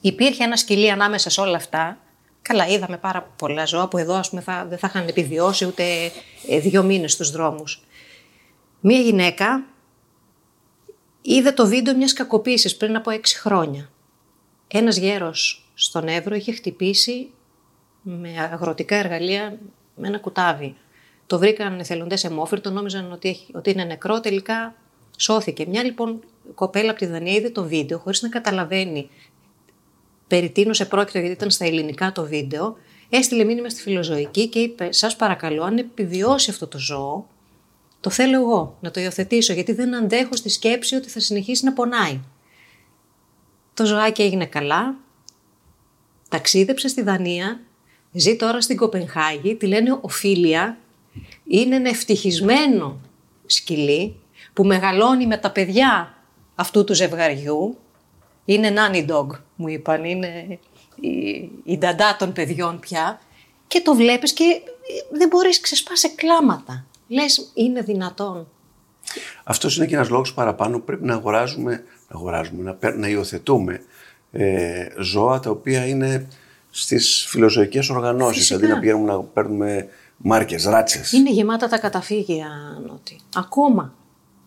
Υπήρχε 0.00 0.44
ένα 0.44 0.56
σκυλί 0.56 0.90
ανάμεσα 0.90 1.30
σε 1.30 1.40
όλα 1.40 1.56
αυτά. 1.56 1.98
Καλά, 2.48 2.66
είδαμε 2.66 2.96
πάρα 2.96 3.22
πολλά 3.38 3.64
ζώα 3.64 3.88
που 3.88 3.98
εδώ 3.98 4.14
ας 4.14 4.28
πούμε, 4.28 4.40
θα, 4.40 4.66
δεν 4.68 4.78
θα 4.78 4.86
είχαν 4.86 5.08
επιβιώσει 5.08 5.64
ούτε 5.64 5.84
ε, 6.48 6.58
δύο 6.58 6.82
μήνες 6.82 7.12
στους 7.12 7.30
δρόμους. 7.30 7.84
Μία 8.80 8.98
γυναίκα 8.98 9.64
είδε 11.22 11.52
το 11.52 11.66
βίντεο 11.66 11.96
μιας 11.96 12.12
κακοποίησης 12.12 12.76
πριν 12.76 12.96
από 12.96 13.10
έξι 13.10 13.38
χρόνια. 13.38 13.90
Ένας 14.68 14.96
γέρος 14.96 15.70
στον 15.74 16.08
Εύρο 16.08 16.34
είχε 16.34 16.52
χτυπήσει 16.52 17.30
με 18.02 18.48
αγροτικά 18.52 18.96
εργαλεία 18.96 19.58
με 19.94 20.08
ένα 20.08 20.18
κουτάβι. 20.18 20.76
Το 21.26 21.38
βρήκαν 21.38 21.78
εθελοντές 21.78 22.24
αιμόφυρτο, 22.24 22.70
νόμιζαν 22.70 23.12
ότι, 23.12 23.28
έχει, 23.28 23.46
ότι 23.54 23.70
είναι 23.70 23.84
νεκρό, 23.84 24.20
τελικά 24.20 24.74
σώθηκε. 25.16 25.66
Μια 25.66 25.84
λοιπόν 25.84 26.20
κοπέλα 26.54 26.90
από 26.90 26.98
τη 26.98 27.06
Δανία 27.06 27.32
είδε 27.32 27.50
το 27.50 27.64
βίντεο 27.64 27.98
χωρίς 27.98 28.22
να 28.22 28.28
καταλαβαίνει 28.28 29.10
περί 30.26 30.50
τίνος 30.50 30.80
επρόκειτο 30.80 31.18
γιατί 31.18 31.32
ήταν 31.32 31.50
στα 31.50 31.64
ελληνικά 31.64 32.12
το 32.12 32.26
βίντεο, 32.26 32.76
έστειλε 33.08 33.44
μήνυμα 33.44 33.68
στη 33.68 33.80
φιλοζωική 33.80 34.48
και 34.48 34.58
είπε 34.58 34.92
σας 34.92 35.16
παρακαλώ 35.16 35.62
αν 35.62 35.78
επιβιώσει 35.78 36.50
αυτό 36.50 36.66
το 36.66 36.78
ζώο, 36.78 37.26
το 38.00 38.10
θέλω 38.10 38.40
εγώ 38.40 38.76
να 38.80 38.90
το 38.90 39.00
υιοθετήσω 39.00 39.52
γιατί 39.52 39.72
δεν 39.72 39.94
αντέχω 39.94 40.36
στη 40.36 40.48
σκέψη 40.48 40.94
ότι 40.94 41.08
θα 41.08 41.20
συνεχίσει 41.20 41.64
να 41.64 41.72
πονάει. 41.72 42.20
Το 43.74 43.86
ζωάκι 43.86 44.22
έγινε 44.22 44.46
καλά, 44.46 44.96
ταξίδεψε 46.28 46.88
στη 46.88 47.02
Δανία, 47.02 47.60
ζει 48.12 48.36
τώρα 48.36 48.60
στην 48.60 48.76
Κοπενχάγη, 48.76 49.54
τη 49.54 49.66
λένε 49.66 49.98
Οφίλια, 50.00 50.78
είναι 51.44 51.76
ένα 51.76 51.88
ευτυχισμένο 51.88 53.00
σκυλί 53.46 54.16
που 54.52 54.64
μεγαλώνει 54.64 55.26
με 55.26 55.36
τα 55.36 55.50
παιδιά 55.50 56.14
αυτού 56.54 56.84
του 56.84 56.94
ζευγαριού. 56.94 57.78
Είναι 58.46 58.74
nanny 58.76 59.10
dog, 59.10 59.26
μου 59.56 59.68
είπαν, 59.68 60.04
είναι 60.04 60.58
η, 61.00 61.10
η 61.64 61.78
νταντά 61.78 62.16
των 62.18 62.32
παιδιών 62.32 62.80
πια. 62.80 63.20
Και 63.66 63.80
το 63.80 63.94
βλέπεις 63.94 64.32
και 64.32 64.44
δεν 65.12 65.28
μπορείς, 65.28 65.60
ξεσπάσει 65.60 66.14
κλάματα. 66.14 66.84
Λες, 67.08 67.50
είναι 67.54 67.80
δυνατόν. 67.80 68.48
Αυτός 69.44 69.76
είναι 69.76 69.86
και 69.86 69.94
ένας 69.94 70.08
λόγος 70.08 70.34
παραπάνω 70.34 70.78
που 70.78 70.84
πρέπει 70.84 71.04
να 71.04 71.14
αγοράζουμε, 71.14 71.84
να, 72.08 72.16
αγοράζουμε, 72.16 72.76
να, 72.80 72.94
να 72.94 73.08
υιοθετούμε 73.08 73.80
ε, 74.32 74.88
ζώα 74.98 75.40
τα 75.40 75.50
οποία 75.50 75.86
είναι 75.86 76.28
στις 76.70 77.26
φιλοζωικές 77.28 77.88
οργανώσεις. 77.88 78.46
Δηλαδή 78.46 78.66
να 78.66 78.78
πηγαίνουμε 78.78 79.12
να 79.12 79.20
παίρνουμε 79.20 79.88
μάρκες, 80.16 80.64
ράτσες. 80.64 81.12
Είναι 81.12 81.30
γεμάτα 81.30 81.68
τα 81.68 81.78
καταφύγια, 81.78 82.48
Νότι. 82.86 83.20
Ακόμα. 83.36 83.94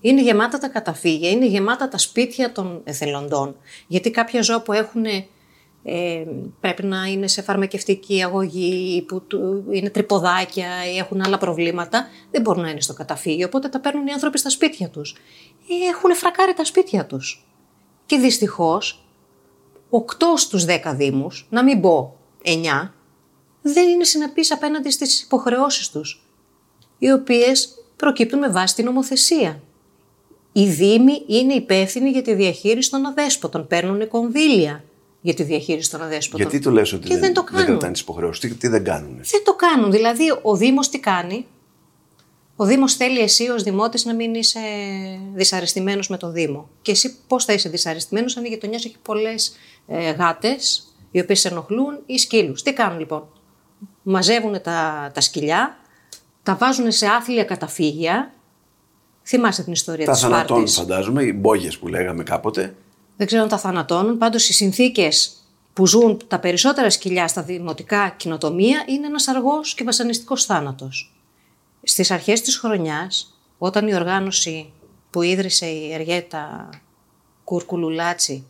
Είναι 0.01 0.21
γεμάτα 0.21 0.57
τα 0.57 0.67
καταφύγια, 0.67 1.29
είναι 1.29 1.45
γεμάτα 1.45 1.87
τα 1.87 1.97
σπίτια 1.97 2.51
των 2.51 2.81
εθελοντών. 2.83 3.55
Γιατί 3.87 4.11
κάποια 4.11 4.41
ζώα 4.41 4.61
που 4.61 4.73
έχουν 4.73 5.05
ε, 5.83 6.25
πρέπει 6.59 6.83
να 6.85 7.05
είναι 7.05 7.27
σε 7.27 7.41
φαρμακευτική 7.41 8.23
αγωγή, 8.23 9.01
που 9.01 9.23
είναι 9.71 9.89
τρυποδάκια 9.89 10.67
ή 10.93 10.97
έχουν 10.97 11.21
άλλα 11.21 11.37
προβλήματα, 11.37 12.07
δεν 12.31 12.41
μπορούν 12.41 12.63
να 12.63 12.69
είναι 12.69 12.81
στο 12.81 12.93
καταφύγιο, 12.93 13.47
οπότε 13.47 13.69
τα 13.69 13.79
παίρνουν 13.79 14.07
οι 14.07 14.11
άνθρωποι 14.11 14.37
στα 14.37 14.49
σπίτια 14.49 14.89
τους. 14.89 15.15
Έχουν 15.93 16.15
φρακάρει 16.15 16.53
τα 16.53 16.65
σπίτια 16.65 17.05
τους. 17.05 17.47
Και 18.05 18.17
δυστυχώς, 18.17 19.05
8 19.89 20.37
στους 20.37 20.65
10 20.65 20.93
δήμους, 20.95 21.47
να 21.49 21.63
μην 21.63 21.81
πω 21.81 22.17
9, 22.43 22.93
δεν 23.61 23.87
είναι 23.89 24.03
συνεπείς 24.03 24.51
απέναντι 24.51 24.91
στις 24.91 25.21
υποχρεώσεις 25.21 25.89
τους, 25.89 26.25
οι 26.97 27.11
οποίες 27.11 27.69
προκύπτουν 27.95 28.39
με 28.39 28.49
βάση 28.49 28.75
την 28.75 28.85
νομοθεσία. 28.85 29.61
Οι 30.51 30.65
δήμοι 30.65 31.23
είναι 31.27 31.53
υπεύθυνοι 31.53 32.09
για 32.09 32.21
τη 32.21 32.33
διαχείριση 32.33 32.89
των 32.89 33.05
αδέσποτων, 33.05 33.67
παίρνουν 33.67 34.07
κονδύλια 34.07 34.83
για 35.21 35.33
τη 35.33 35.43
διαχείριση 35.43 35.91
των 35.91 36.01
αδέσποτων. 36.01 36.41
Γιατί 36.41 36.63
το 36.63 36.71
λες 36.71 36.93
ότι 36.93 37.07
δεν, 37.07 37.19
δεν, 37.19 37.33
το 37.33 37.43
κάνουν. 37.43 37.57
δεν 37.57 37.69
κρατάνε 37.69 37.91
τις 37.91 38.01
υποχρεώσεις, 38.01 38.57
τι, 38.57 38.67
δεν 38.67 38.83
κάνουν. 38.83 39.19
Δεν 39.21 39.43
το 39.43 39.55
κάνουν. 39.55 39.91
Δηλαδή, 39.91 40.23
ο 40.41 40.55
Δήμος 40.55 40.89
τι 40.89 40.99
κάνει; 40.99 41.45
Ο 42.55 42.65
Δήμος 42.65 42.95
θέλει 42.95 43.19
εσύ 43.19 43.49
ως 43.49 43.63
Δημότης 43.63 44.05
να 44.05 44.13
μην 44.13 44.33
είσαι 44.33 44.59
δυσαρεστημένος 45.33 46.07
με 46.07 46.17
το 46.17 46.31
Δήμο. 46.31 46.69
Και 46.81 46.91
εσύ 46.91 47.15
πώς 47.27 47.45
θα 47.45 47.53
είσαι 47.53 47.69
δυσαρεστημένος 47.69 48.37
αν 48.37 48.45
η 48.45 48.47
γειτονιάς 48.47 48.85
έχει 48.85 48.97
πολλές 49.01 49.55
ε, 49.87 50.11
γάτες, 50.11 50.93
οι 51.11 51.19
οποίες 51.19 51.39
σε 51.39 51.47
ενοχλούν 51.47 51.99
ή 52.05 52.17
σκύλους. 52.17 52.61
Τι 52.61 52.73
κάνουν 52.73 52.99
λοιπόν; 52.99 53.27
Μαζεύουν 54.03 54.61
τα, 54.61 55.11
τα 55.13 55.21
σκυλιά, 55.21 55.77
τα 56.43 56.55
βάζουν 56.55 56.91
σε 56.91 57.05
άθλια 57.07 57.43
καταφύγια. 57.43 58.33
Θυμάσαι 59.31 59.63
την 59.63 59.71
ιστορία 59.71 60.05
της 60.05 60.21
Τα 60.21 60.27
θανατώνουν, 60.27 60.67
φαντάζομαι, 60.67 61.23
οι 61.23 61.33
μπόγες 61.35 61.77
που 61.77 61.87
λέγαμε 61.87 62.23
κάποτε 62.23 62.75
δεν 63.17 63.27
ξέρω 63.27 63.43
αν 63.43 63.49
τα 63.49 63.57
θανατώνουν. 63.57 64.17
Πάντως 64.17 64.49
οι 64.49 64.53
συνθήκες 64.53 65.31
που 65.73 65.87
ζουν 65.87 66.21
τα 66.27 66.39
περισσότερα 66.39 66.89
σκυλιά 66.89 67.27
στα 67.27 67.43
δημοτικά 67.43 68.09
κοινοτομία 68.09 68.85
είναι 68.87 69.07
ένας 69.07 69.27
αργός 69.27 69.73
και 69.73 69.83
βασανιστικός 69.83 70.45
θάνατος. 70.45 71.15
Στις 71.83 72.11
αρχές 72.11 72.41
της 72.41 72.57
χρονιάς, 72.57 73.39
όταν 73.57 73.87
η 73.87 73.95
οργάνωση 73.95 74.71
που 75.09 75.21
ίδρυσε 75.21 75.65
η 75.65 75.93
Εργέτα 75.93 76.69
Κουρκουλουλάτσι, 77.43 78.45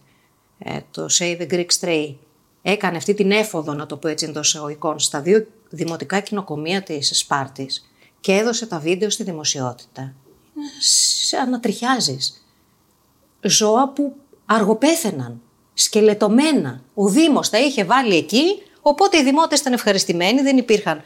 ε, 0.59 0.79
το 0.91 1.05
Save 1.19 1.41
the 1.41 1.51
Greek 1.51 1.67
Stray, 1.79 2.13
έκανε 2.61 2.97
αυτή 2.97 3.13
την 3.13 3.31
έφοδο, 3.31 3.73
να 3.73 3.85
το 3.85 3.97
πω 3.97 4.07
έτσι 4.07 4.25
εντός 4.25 4.47
εισαγωγικών, 4.47 4.99
στα 4.99 5.21
δύο 5.21 5.47
δημοτικά 5.69 6.19
κοινοκομεία 6.19 6.81
της 6.81 7.17
Σπάρτης 7.17 7.89
και 8.19 8.33
έδωσε 8.33 8.65
τα 8.65 8.79
βίντεο 8.79 9.09
στη 9.09 9.23
δημοσιότητα. 9.23 10.13
Ανατριχιάζεις. 11.41 12.43
Ζώα 13.41 13.89
που 13.89 14.15
αργοπέθαιναν, 14.45 15.41
σκελετωμένα. 15.73 16.81
Ο 16.93 17.07
Δήμος 17.07 17.49
τα 17.49 17.59
είχε 17.59 17.83
βάλει 17.83 18.15
εκεί, 18.15 18.61
οπότε 18.81 19.17
οι 19.17 19.23
δημότες 19.23 19.59
ήταν 19.59 19.73
ευχαριστημένοι, 19.73 20.41
δεν 20.41 20.57
υπήρχαν 20.57 21.01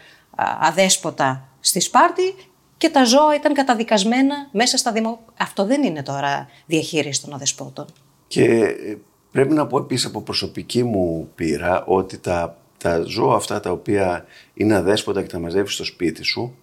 αδέσποτα 0.59 1.47
στη 1.59 1.79
Σπάρτη 1.79 2.35
και 2.77 2.89
τα 2.89 3.03
ζώα 3.03 3.35
ήταν 3.35 3.53
καταδικασμένα 3.53 4.49
μέσα 4.51 4.77
στα 4.77 4.91
δημο... 4.91 5.19
Αυτό 5.37 5.65
δεν 5.65 5.83
είναι 5.83 6.03
τώρα 6.03 6.49
διαχείριση 6.65 7.21
των 7.21 7.33
αδεσπότων. 7.33 7.85
Και 8.27 8.43
ε, 8.43 8.97
πρέπει 9.31 9.53
να 9.53 9.67
πω 9.67 9.77
επίσης 9.77 10.05
από 10.05 10.21
προσωπική 10.21 10.83
μου 10.83 11.31
πείρα 11.35 11.83
ότι 11.85 12.17
τα, 12.17 12.57
τα 12.77 13.03
ζώα 13.07 13.35
αυτά 13.35 13.59
τα 13.59 13.71
οποία 13.71 14.25
είναι 14.53 14.75
αδέσποτα 14.75 15.21
και 15.21 15.27
τα 15.27 15.39
μαζεύεις 15.39 15.73
στο 15.73 15.85
σπίτι 15.85 16.23
σου, 16.23 16.55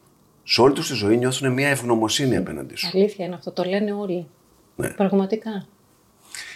σε 0.45 0.61
όλη 0.61 0.75
τους 0.75 0.89
τη 0.89 0.95
ζωή 0.95 1.17
νιώθουν 1.17 1.53
μια 1.53 1.69
ευγνωμοσύνη 1.69 2.37
απέναντι 2.37 2.77
σου. 2.77 2.91
Αλήθεια 2.95 3.25
είναι 3.25 3.35
αυτό, 3.35 3.51
το 3.51 3.65
λένε 3.65 3.93
όλοι. 3.93 4.27
Ναι. 4.77 4.89
Πραγματικά. 4.89 5.67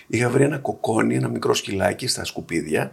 Είχα 0.07 0.29
βρει 0.29 0.45
ένα 0.45 0.59
κοκόνι, 0.59 1.15
ένα 1.15 1.29
μικρό 1.29 1.55
σκυλάκι 1.55 2.07
στα 2.07 2.25
σκουπίδια. 2.25 2.93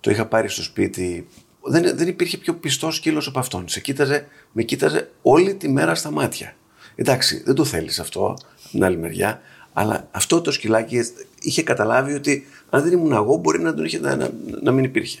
Το 0.00 0.10
είχα 0.10 0.26
πάρει 0.26 0.48
στο 0.48 0.62
σπίτι. 0.62 1.26
Δεν, 1.62 1.96
δεν 1.96 2.08
υπήρχε 2.08 2.36
πιο 2.36 2.54
πιστό 2.54 2.90
σκύλος 2.90 3.26
από 3.26 3.38
αυτόν. 3.38 3.68
Σε 3.68 3.80
κοίταζε, 3.80 4.26
με 4.52 4.62
κοίταζε 4.62 5.10
όλη 5.22 5.54
τη 5.54 5.68
μέρα 5.68 5.94
στα 5.94 6.10
μάτια. 6.10 6.54
Εντάξει, 6.94 7.42
δεν 7.44 7.54
το 7.54 7.64
θέλεις 7.64 7.98
αυτό 7.98 8.26
από 8.26 8.70
την 8.70 8.84
άλλη 8.84 8.96
μεριά, 8.96 9.40
αλλά 9.72 10.08
αυτό 10.10 10.40
το 10.40 10.50
σκυλάκι 10.50 11.00
είχε 11.40 11.62
καταλάβει 11.62 12.14
ότι 12.14 12.46
αν 12.70 12.82
δεν 12.82 12.92
ήμουν 12.92 13.12
εγώ, 13.12 13.36
μπορεί 13.36 13.60
να, 13.60 13.74
τον 13.74 13.84
είχε, 13.84 13.98
να, 13.98 14.16
να, 14.16 14.30
να 14.62 14.72
μην 14.72 14.84
υπήρχε. 14.84 15.20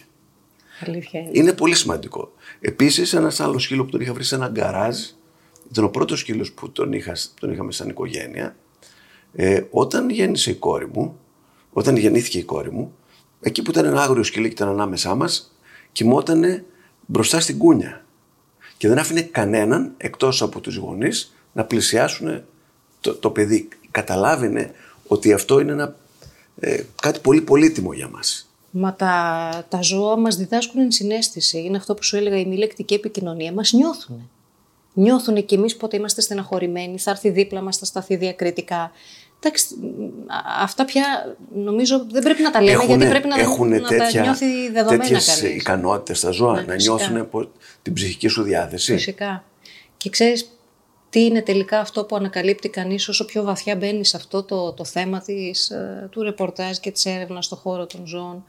Αλήθεια 0.86 1.20
είναι. 1.20 1.30
είναι 1.32 1.52
πολύ 1.52 1.74
σημαντικό. 1.74 2.32
Επίσης, 2.60 3.12
ένας 3.12 3.40
άλλος 3.40 3.62
σκύλο 3.62 3.84
που 3.84 3.90
τον 3.90 4.00
είχα 4.00 4.12
βρει 4.12 4.24
σε 4.24 4.34
ένα 4.34 4.48
γκαράζ, 4.48 4.96
ήταν 5.70 5.84
ο 5.84 5.88
πρώτος 5.88 6.18
σκύλος 6.18 6.52
που 6.52 6.70
τον, 6.70 6.92
είχα, 6.92 7.16
τον 7.40 7.52
είχαμε 7.52 7.72
σαν 7.72 7.88
οικογένεια. 7.88 8.56
Ε, 9.32 9.62
όταν 9.70 10.10
γέννησε 10.10 10.50
η 10.50 10.54
κόρη 10.54 10.88
μου, 10.92 11.18
όταν 11.72 11.96
γεννήθηκε 11.96 12.38
η 12.38 12.42
κόρη 12.42 12.70
μου, 12.70 12.94
εκεί 13.40 13.62
που 13.62 13.70
ήταν 13.70 13.84
ένα 13.84 14.02
άγριο 14.02 14.22
σκυλί 14.22 14.46
και 14.46 14.54
ήταν 14.54 14.68
ανάμεσά 14.68 15.14
μας, 15.14 15.56
κοιμότανε 15.92 16.64
μπροστά 17.06 17.40
στην 17.40 17.58
κούνια. 17.58 18.04
Και 18.76 18.88
δεν 18.88 18.98
άφηνε 18.98 19.22
κανέναν 19.22 19.94
εκτός 19.96 20.42
από 20.42 20.60
τους 20.60 20.76
γονείς 20.76 21.34
να 21.52 21.64
πλησιάσουν 21.64 22.42
το, 23.00 23.14
το 23.14 23.30
παιδί. 23.30 23.68
Καταλάβαινε 23.90 24.72
ότι 25.06 25.32
αυτό 25.32 25.60
είναι 25.60 25.72
ένα, 25.72 25.96
ε, 26.60 26.82
κάτι 27.02 27.20
πολύ 27.20 27.40
πολύτιμο 27.40 27.92
για 27.92 28.08
μας. 28.08 28.49
Μα 28.70 28.94
τα, 28.94 29.64
τα 29.68 29.80
ζώα 29.82 30.16
μας 30.16 30.36
διδάσκουν 30.36 30.80
ενσυναίσθηση. 30.80 31.58
Είναι 31.58 31.76
αυτό 31.76 31.94
που 31.94 32.02
σου 32.02 32.16
έλεγα, 32.16 32.38
η 32.38 32.44
μη 32.44 32.56
λεκτική 32.56 32.94
επικοινωνία 32.94 33.52
μας 33.52 33.72
νιώθουν. 33.72 34.30
Νιώθουν 34.92 35.44
και 35.44 35.54
εμείς 35.54 35.76
πότε 35.76 35.96
είμαστε 35.96 36.20
στεναχωρημένοι, 36.20 36.98
θα 36.98 37.10
έρθει 37.10 37.30
δίπλα 37.30 37.60
μας, 37.60 37.76
θα 37.76 37.84
σταθεί 37.84 38.16
διακριτικά. 38.16 38.92
Εντάξει, 39.42 39.66
αυτά 40.60 40.84
πια 40.84 41.36
νομίζω 41.54 42.06
δεν 42.10 42.22
πρέπει 42.22 42.42
να 42.42 42.50
τα 42.50 42.62
λέμε 42.62 42.84
γιατί 42.84 43.06
πρέπει 43.06 43.28
να, 43.28 43.40
έχουν 43.40 43.68
να 43.68 43.80
τέτοια, 43.80 44.12
τα 44.12 44.20
νιώθει 44.20 44.70
δεδομένα 44.70 45.02
τέτοιες 45.02 45.42
ικανότητες 45.42 46.18
στα 46.18 46.30
ζώα, 46.30 46.54
ναι, 46.54 46.62
να 46.62 46.74
νιώθουν 46.74 47.28
την 47.82 47.92
ψυχική 47.92 48.28
σου 48.28 48.42
διάθεση. 48.42 48.92
Φυσικά. 48.92 49.44
Και 49.96 50.10
ξέρεις, 50.10 50.50
τι 51.10 51.24
είναι 51.24 51.42
τελικά 51.42 51.80
αυτό 51.80 52.04
που 52.04 52.16
ανακαλύπτει 52.16 52.68
κανείς 52.68 53.08
όσο 53.08 53.24
πιο 53.24 53.42
βαθιά 53.42 53.76
μπαίνει 53.76 54.04
σε 54.04 54.16
αυτό 54.16 54.42
το, 54.42 54.72
το 54.72 54.84
θέμα 54.84 55.20
της, 55.20 55.70
ε, 55.70 56.08
του 56.10 56.22
ρεπορτάζ 56.22 56.76
και 56.76 56.90
της 56.90 57.06
έρευνας 57.06 57.44
στον 57.44 57.58
χώρο 57.58 57.86
των 57.86 58.06
ζώων. 58.06 58.44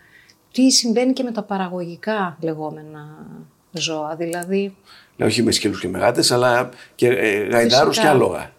Τι 0.51 0.71
συμβαίνει 0.71 1.13
και 1.13 1.23
με 1.23 1.31
τα 1.31 1.43
παραγωγικά 1.43 2.37
λεγόμενα 2.41 3.25
ζώα, 3.71 4.15
δηλαδή... 4.15 4.75
Ναι, 5.15 5.25
όχι 5.25 5.43
με 5.43 5.51
σκύλους 5.51 5.79
και 5.79 5.87
με 5.87 5.99
γάτες, 5.99 6.31
αλλά 6.31 6.69
και 6.95 7.07
ε, 7.07 7.47
γαϊδάρους 7.47 7.99
και 7.99 8.07
άλογα. 8.07 8.51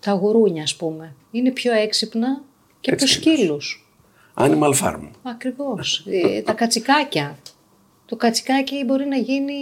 Τα 0.00 0.12
γουρούνια, 0.12 0.62
ας 0.62 0.76
πούμε, 0.76 1.14
είναι 1.30 1.50
πιο 1.50 1.72
έξυπνα 1.72 2.42
και 2.80 2.90
από 2.90 3.00
τους 3.00 3.10
σκύλους. 3.10 3.86
Animal 4.34 4.72
farm. 4.82 5.08
Ακριβώς. 5.22 6.04
Ε, 6.06 6.42
τα 6.42 6.52
κατσικάκια. 6.52 7.38
Το 8.06 8.16
κατσικάκι 8.16 8.84
μπορεί 8.84 9.06
να 9.06 9.16
γίνει 9.16 9.54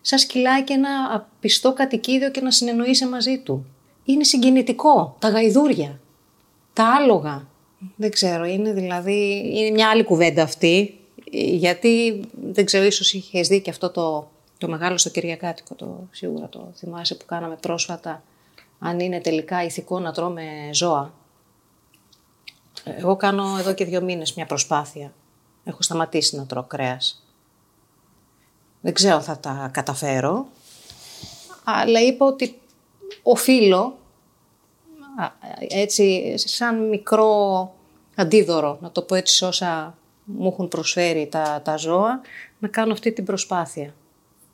σαν 0.00 0.18
σκυλάκι 0.18 0.72
ένα 0.72 1.28
πιστό 1.40 1.72
κατοικίδιο 1.72 2.30
και 2.30 2.40
να 2.40 2.50
συνεννοείσαι 2.50 3.08
μαζί 3.08 3.38
του. 3.38 3.66
Είναι 4.04 4.24
συγκινητικό. 4.24 5.16
Τα 5.18 5.28
γαϊδούρια. 5.28 6.00
Τα 6.72 6.84
άλογα. 6.84 7.46
Δεν 7.96 8.10
ξέρω, 8.10 8.44
είναι 8.44 8.72
δηλαδή, 8.72 9.50
είναι 9.54 9.70
μια 9.70 9.88
άλλη 9.88 10.04
κουβέντα 10.04 10.42
αυτή, 10.42 10.98
γιατί 11.32 12.20
δεν 12.52 12.64
ξέρω, 12.64 12.84
ίσως 12.84 13.12
είχες 13.12 13.48
δει 13.48 13.60
και 13.60 13.70
αυτό 13.70 13.90
το, 13.90 14.30
το 14.58 14.68
μεγάλο 14.68 14.98
στο 14.98 15.10
Κυριακάτικο, 15.10 15.74
το, 15.74 16.08
σίγουρα 16.10 16.48
το 16.48 16.72
θυμάσαι 16.74 17.14
που 17.14 17.24
κάναμε 17.24 17.56
πρόσφατα, 17.60 18.22
αν 18.78 19.00
είναι 19.00 19.20
τελικά 19.20 19.64
ηθικό 19.64 19.98
να 19.98 20.12
τρώμε 20.12 20.42
ζώα. 20.72 21.12
Εγώ 22.84 23.16
κάνω 23.16 23.56
εδώ 23.58 23.74
και 23.74 23.84
δύο 23.84 24.00
μήνες 24.00 24.34
μια 24.34 24.46
προσπάθεια. 24.46 25.12
Έχω 25.64 25.82
σταματήσει 25.82 26.36
να 26.36 26.46
τρώω 26.46 26.62
κρέας. 26.62 27.24
Δεν 28.80 28.92
ξέρω 28.92 29.20
θα 29.20 29.38
τα 29.38 29.70
καταφέρω, 29.72 30.46
αλλά 31.64 32.00
είπα 32.00 32.26
ότι 32.26 32.60
οφείλω, 33.22 33.96
έτσι, 35.68 36.34
σαν 36.36 36.88
μικρό 36.88 37.74
αντίδωρο, 38.14 38.78
να 38.80 38.90
το 38.90 39.02
πω 39.02 39.14
έτσι 39.14 39.44
όσα 39.44 39.98
μου 40.24 40.48
έχουν 40.48 40.68
προσφέρει 40.68 41.28
τα, 41.30 41.60
τα 41.64 41.76
ζώα, 41.76 42.20
να 42.58 42.68
κάνω 42.68 42.92
αυτή 42.92 43.12
την 43.12 43.24
προσπάθεια. 43.24 43.94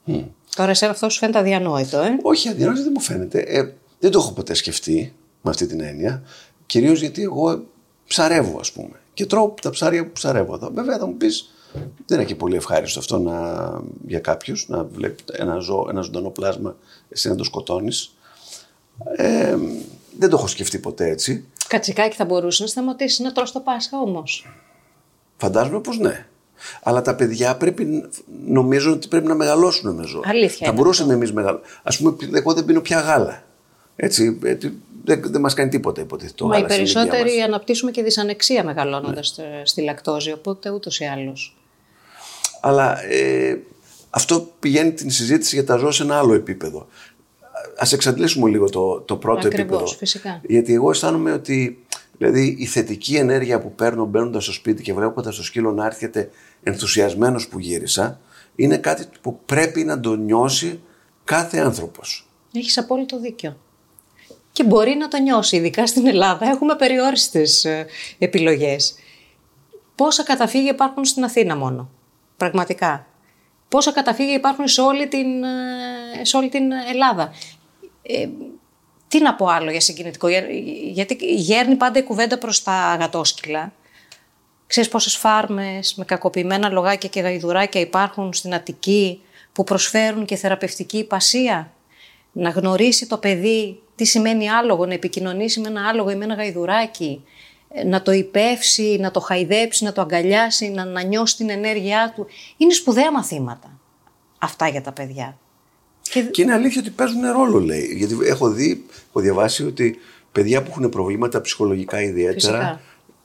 Mm. 0.06 0.24
Τώρα 0.54 0.70
εσένα 0.70 0.90
αυτό 0.90 1.08
σου 1.08 1.18
φαίνεται 1.18 1.38
αδιανόητο, 1.38 1.98
ε; 1.98 2.18
Όχι, 2.22 2.48
αδιανόητο 2.48 2.82
δεν 2.82 2.92
μου 2.94 3.00
φαίνεται. 3.00 3.38
Ε, 3.38 3.72
δεν 3.98 4.10
το 4.10 4.18
έχω 4.18 4.32
ποτέ 4.32 4.54
σκεφτεί 4.54 5.12
με 5.42 5.50
αυτή 5.50 5.66
την 5.66 5.80
έννοια. 5.80 6.22
Κυρίως 6.66 7.00
γιατί 7.00 7.22
εγώ 7.22 7.64
ψαρεύω, 8.06 8.58
ας 8.58 8.72
πούμε. 8.72 9.00
Και 9.14 9.26
τρώω 9.26 9.54
τα 9.62 9.70
ψάρια 9.70 10.04
που 10.04 10.12
ψαρεύω. 10.12 10.70
Βέβαια 10.72 10.98
θα 10.98 11.06
μου 11.06 11.16
πεις, 11.16 11.50
δεν 12.06 12.18
είναι 12.18 12.24
και 12.24 12.34
πολύ 12.34 12.56
ευχάριστο 12.56 12.98
αυτό 12.98 13.18
να, 13.18 13.68
για 14.06 14.20
κάποιους 14.20 14.68
να 14.68 14.84
βλέπεις 14.84 15.24
ένα, 15.32 15.58
ζώο, 15.58 15.86
ένα 15.90 16.00
ζωντανό 16.00 16.30
πλάσμα, 16.30 16.76
εσύ 17.08 17.28
να 17.28 17.34
το 17.34 17.44
σκοτώνεις. 17.44 18.14
Ε, 19.16 19.56
δεν 20.20 20.30
το 20.30 20.36
έχω 20.36 20.46
σκεφτεί 20.46 20.78
ποτέ 20.78 21.08
έτσι. 21.08 21.44
Κατσικάκι 21.68 22.16
θα 22.16 22.24
μπορούσε 22.24 22.62
να 22.62 22.68
σταματήσει 22.68 23.22
να 23.22 23.32
τρως 23.32 23.52
το 23.52 23.60
Πάσχα 23.60 23.98
όμως. 23.98 24.46
Φαντάζομαι 25.36 25.80
πως 25.80 25.98
ναι. 25.98 26.26
Αλλά 26.82 27.02
τα 27.02 27.14
παιδιά 27.14 27.56
πρέπει, 27.56 28.08
νομίζω 28.46 28.92
ότι 28.92 29.08
πρέπει 29.08 29.26
να 29.26 29.34
μεγαλώσουν 29.34 29.94
με 29.94 30.06
ζώα. 30.06 30.22
Αλήθεια. 30.24 30.66
Θα 30.66 30.72
μπορούσαμε 30.72 31.12
εμείς 31.12 31.32
μεγαλώσουμε. 31.32 31.68
Α 31.82 31.96
πούμε, 31.96 32.38
εγώ 32.38 32.54
δεν 32.54 32.64
πίνω 32.64 32.80
πια 32.80 33.00
γάλα. 33.00 33.42
Έτσι, 33.96 34.38
δεν, 35.04 35.22
δεν 35.24 35.40
μας 35.40 35.54
κάνει 35.54 35.70
τίποτα 35.70 36.00
υποτίθεται 36.00 36.34
το 36.36 36.46
Μα 36.46 36.58
οι 36.58 36.64
περισσότεροι 36.64 37.40
αναπτύσσουμε 37.40 37.90
και 37.90 38.02
δυσανεξία 38.02 38.64
μεγαλώνοντας 38.64 39.34
ναι. 39.38 39.62
στη 39.64 39.82
λακτόζη, 39.82 40.32
οπότε 40.32 40.70
ούτως 40.70 41.00
ή 41.00 41.04
άλλως. 41.04 41.56
Αλλά 42.60 43.04
ε, 43.04 43.58
αυτό 44.10 44.52
πηγαίνει 44.60 44.92
την 44.92 45.10
συζήτηση 45.10 45.54
για 45.54 45.64
τα 45.64 45.76
ζώα 45.76 45.92
σε 45.92 46.02
ένα 46.02 46.18
άλλο 46.18 46.34
επίπεδο. 46.34 46.86
Α 47.80 47.86
εξαντλήσουμε 47.92 48.50
λίγο 48.50 48.68
το, 48.68 49.00
το 49.00 49.16
πρώτο 49.16 49.46
Ακριβώς, 49.46 49.60
επίπεδο. 49.60 49.86
Φυσικά. 49.86 50.40
Γιατί 50.46 50.74
εγώ 50.74 50.90
αισθάνομαι 50.90 51.32
ότι 51.32 51.84
δηλαδή, 52.18 52.56
η 52.58 52.66
θετική 52.66 53.16
ενέργεια 53.16 53.60
που 53.60 53.74
παίρνω 53.74 54.04
μπαίνοντας 54.04 54.42
στο 54.42 54.52
σπίτι 54.52 54.82
και 54.82 54.92
βλέποντας 54.92 55.36
το 55.36 55.42
σκύλο 55.42 55.72
να 55.72 55.86
έρχεται 55.86 56.30
ενθουσιασμένος 56.62 57.48
που 57.48 57.58
γύρισα, 57.58 58.20
είναι 58.56 58.76
κάτι 58.76 59.06
που 59.20 59.40
πρέπει 59.46 59.84
να 59.84 60.00
το 60.00 60.14
νιώσει 60.14 60.80
κάθε 61.24 61.58
άνθρωπος. 61.58 62.28
Έχεις 62.52 62.78
απόλυτο 62.78 63.20
δίκιο. 63.20 63.56
Και 64.52 64.64
μπορεί 64.64 64.94
να 64.94 65.08
το 65.08 65.18
νιώσει, 65.18 65.56
ειδικά 65.56 65.86
στην 65.86 66.06
Ελλάδα. 66.06 66.46
Έχουμε 66.46 66.76
περιόριστες 66.76 67.64
ε, 67.64 67.86
επιλογές. 68.18 68.94
Πόσα 69.94 70.22
καταφύγια 70.22 70.70
υπάρχουν 70.70 71.04
στην 71.04 71.24
Αθήνα 71.24 71.56
μόνο. 71.56 71.90
Πραγματικά; 72.36 73.06
Πόσα 73.68 73.92
καταφύγια 73.92 74.34
υπάρχουν 74.34 74.68
σε 74.68 74.80
όλη 74.80 75.08
την, 75.08 75.44
ε, 75.44 76.24
σε 76.24 76.36
όλη 76.36 76.48
την 76.48 76.72
Ελλάδα; 76.92 77.32
Ε, 78.14 78.28
τι 79.08 79.22
να 79.22 79.34
πω 79.34 79.46
άλλο 79.46 79.70
για 79.70 79.80
συγκινητικό, 79.80 80.28
γιατί 80.92 81.16
γέρνει 81.20 81.74
πάντα 81.74 81.98
η 81.98 82.02
κουβέντα 82.02 82.38
προς 82.38 82.62
τα 82.62 82.72
αγατόσκυλα. 82.72 83.72
Ξέρεις 84.66 84.88
πόσες 84.88 85.16
φάρμες 85.16 85.94
με 85.94 86.04
κακοποιημένα 86.04 86.68
λογάκια 86.68 87.08
και 87.08 87.20
γαϊδουράκια 87.20 87.80
υπάρχουν 87.80 88.32
στην 88.32 88.54
Αττική 88.54 89.20
που 89.52 89.64
προσφέρουν 89.64 90.24
και 90.24 90.36
θεραπευτική 90.36 90.98
υπασία; 90.98 91.72
Να 92.32 92.50
γνωρίσει 92.50 93.06
το 93.06 93.18
παιδί 93.18 93.82
τι 93.94 94.04
σημαίνει 94.04 94.50
άλογο, 94.50 94.86
να 94.86 94.94
επικοινωνήσει 94.94 95.60
με 95.60 95.68
ένα 95.68 95.88
άλογο 95.88 96.10
ή 96.10 96.14
με 96.14 96.24
ένα 96.24 96.34
γαϊδουράκι, 96.34 97.24
να 97.86 98.02
το 98.02 98.12
υπεύσει, 98.12 98.96
να 99.00 99.10
το 99.10 99.20
χαϊδέψει, 99.20 99.84
να 99.84 99.92
το 99.92 100.00
αγκαλιάσει, 100.00 100.68
να, 100.68 100.84
να 100.84 101.02
νιώσει 101.02 101.36
την 101.36 101.50
ενέργειά 101.50 102.12
του. 102.16 102.26
Είναι 102.56 102.72
σπουδαία 102.72 103.12
μαθήματα 103.12 103.78
αυτά 104.38 104.68
για 104.68 104.82
τα 104.82 104.92
παιδιά. 104.92 105.38
Και, 106.10 106.22
και 106.22 106.42
είναι 106.42 106.52
αλήθεια 106.52 106.80
ότι 106.80 106.90
παίζουν 106.90 107.32
ρόλο, 107.32 107.60
λέει. 107.60 107.94
Γιατί 107.96 108.16
έχω 108.22 108.50
δει, 108.50 108.84
έχω 109.08 109.20
διαβάσει 109.20 109.66
ότι 109.66 109.98
παιδιά 110.32 110.62
που 110.62 110.68
έχουν 110.70 110.88
προβλήματα 110.88 111.40
ψυχολογικά 111.40 112.02
ιδιαίτερα, 112.02 112.80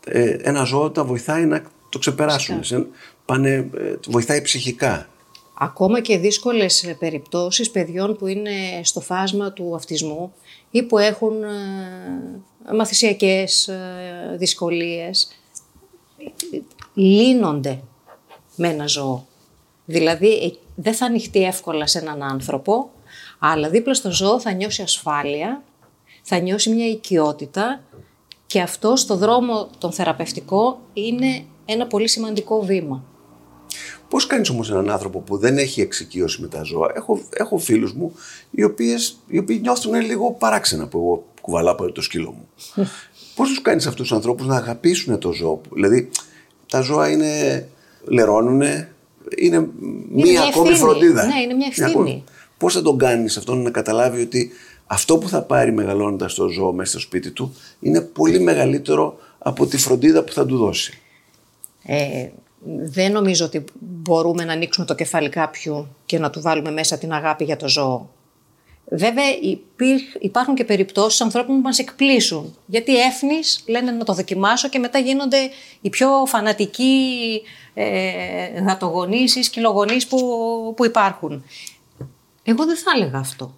ε, 0.06 0.38
ένα 0.41 0.63
ζώο 0.63 0.91
τα 0.91 1.04
βοηθάει 1.04 1.45
να 1.45 1.63
το 1.89 2.00
ξεπεράσουν. 2.00 2.62
πάνε, 3.26 3.50
ε, 3.50 3.95
βοηθάει 4.08 4.41
ψυχικά. 4.41 5.10
Ακόμα 5.60 6.02
και 6.02 6.17
δύσκολες 6.17 6.95
περιπτώσεις 7.00 7.71
παιδιών 7.71 8.17
που 8.17 8.28
είναι 8.28 8.52
στο 8.84 9.02
φάσμα 9.02 9.52
του 9.52 9.76
αυτισμού 9.76 10.34
ή 10.71 10.84
που 10.84 10.98
έχουν 10.98 11.43
ε, 11.43 12.74
μαθησιακές 12.76 13.67
ε, 13.67 14.36
δυσκολίες, 14.38 15.28
λύνονται 16.93 17.80
με 18.56 18.67
ένα 18.67 18.88
ζώο. 18.88 19.28
Δηλαδή 19.86 20.34
ε, 20.34 20.52
δεν 20.76 20.93
θα 20.93 21.06
ανοιχτεί 21.06 21.43
εύκολα 21.43 21.88
σε 21.88 22.00
έναν 22.00 22.24
άνθρωπο, 22.24 22.91
αλλά 23.39 23.69
δίπλα 23.69 23.93
στο 23.93 24.12
ζώο 24.12 24.39
θα 24.39 24.52
νιώσει 24.52 24.82
ασφάλεια, 24.82 25.63
θα 26.21 26.38
νιώσει 26.38 26.69
μια 26.69 26.88
οικειότητα 26.88 27.82
και 28.45 28.62
αυτό 28.62 28.95
στο 28.95 29.15
δρόμο 29.15 29.69
τον 29.78 29.91
θεραπευτικό 29.91 30.80
είναι 30.93 31.45
ένα 31.65 31.88
πολύ 31.88 32.08
σημαντικό 32.08 32.62
βήμα. 32.62 33.04
Πώς 34.10 34.28
κάνεις 34.28 34.50
όμως 34.50 34.71
έναν 34.71 34.89
άνθρωπο 34.89 35.19
που 35.19 35.38
δεν 35.38 35.58
έχει 35.58 35.82
εξοικείωση 35.82 36.41
με 36.41 36.48
τα 36.48 36.63
ζώα; 36.63 36.91
Έχω, 36.95 37.21
έχω 37.30 37.58
φίλους 37.58 37.93
μου 37.93 38.15
οι, 38.52 38.63
οποίες, 38.63 39.17
οι 39.28 39.38
οποίοι 39.38 39.60
νιώθουν 39.62 39.93
λίγο 39.93 40.32
παράξενα 40.32 40.88
που 40.88 40.98
εγώ 40.98 41.26
κουβαλάω 41.41 41.91
το 41.91 42.02
σκύλο 42.02 42.32
μου. 42.32 42.48
Πώς 43.36 43.50
τους 43.50 43.62
κάνεις 43.62 43.88
αυτούς 43.88 44.08
τους 44.08 44.15
ανθρώπους 44.15 44.45
να 44.45 44.56
αγαπήσουν 44.56 45.19
το 45.19 45.32
ζώο; 45.32 45.62
Δηλαδή 45.71 46.10
τα 46.67 46.82
ζώα 46.82 47.10
είναι. 47.10 47.67
λερώνουν, 48.04 48.62
είναι, 49.38 49.68
μία 50.10 50.42
ακόμη 50.42 50.74
φροντίδα. 50.74 51.26
Ναι, 51.26 51.42
είναι 51.42 51.54
μια 51.54 51.68
ευθύνη. 51.68 52.24
Πώς 52.58 52.74
θα 52.74 52.82
τον 52.82 52.98
κάνεις 52.98 53.38
αυτόν 53.38 53.62
να 53.62 53.70
καταλάβει 53.70 54.22
ότι 54.22 54.52
αυτό 54.86 55.18
που 55.18 55.30
θα 55.30 55.42
πάρει 55.42 55.72
μεγαλώνοντας 55.72 56.34
το 56.34 56.48
ζώο 56.48 56.74
μέσα 56.74 56.92
στο 56.92 57.00
σπίτι 57.00 57.32
του 57.32 57.56
είναι 57.80 58.02
πολύ 58.02 58.40
μεγαλύτερο 58.40 59.18
από 59.38 59.66
τη 59.66 59.78
φροντίδα 59.78 60.24
που 60.24 60.32
θα 60.32 60.46
του 60.46 60.58
δώσει; 60.58 61.00
Ε, 61.86 62.28
δεν 62.66 63.12
νομίζω 63.12 63.46
ότι 63.46 63.64
μπορούμε 63.80 64.44
να 64.44 64.54
ανοίξουμε 64.54 64.86
το 64.86 64.96
κεφάλι 64.96 65.30
κάποιου 65.30 65.88
και 66.06 66.20
να 66.20 66.30
του 66.30 66.42
βάλουμε 66.42 66.72
μέσα 66.72 66.98
την 66.98 67.14
αγάπη 67.14 67.44
για 67.44 67.58
το 67.58 67.68
ζώο. 67.68 68.10
Βέβαια 68.90 69.24
υπάρχουν 70.20 70.56
και 70.56 70.64
περιπτώσεις 70.64 71.22
ανθρώπων 71.22 71.56
που 71.56 71.62
μας 71.62 71.80
εκπλήσουν. 71.80 72.56
Γιατί 72.66 72.98
έφνης 72.98 73.64
λένε 73.68 73.92
να 73.92 74.04
το 74.04 74.14
δοκιμάσω 74.14 74.70
και 74.70 74.80
μετά 74.80 75.00
γίνονται 75.00 75.38
οι 75.82 75.90
πιο 75.90 76.10
φανατικοί 76.26 77.42
ε, 77.78 78.62
γατογονείς 78.62 79.36
ή 79.36 79.44
σκυλογονείς 79.44 80.08
που, 80.08 80.18
που 80.76 80.86
υπάρχουν. 80.86 81.44
Εγώ 82.44 82.66
δεν 82.66 82.78
θα 82.78 82.92
έλεγα 82.96 83.18
αυτό. 83.18 83.54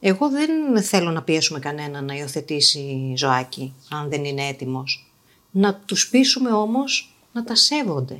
Εγώ 0.00 0.30
δεν 0.30 0.82
θέλω 0.82 1.10
να 1.10 1.22
πιέσουμε 1.22 1.58
κανένα 1.58 2.00
να 2.00 2.14
υιοθετήσει 2.14 3.14
ζωάκι, 3.16 3.74
αν 3.90 4.08
δεν 4.08 4.24
είναι 4.24 4.46
έτοιμος. 4.46 5.12
Να 5.50 5.74
τους 5.74 6.08
πείσουμε 6.08 6.52
όμως 6.52 7.16
να 7.32 7.44
τα 7.44 7.54
σέβονται. 7.54 8.18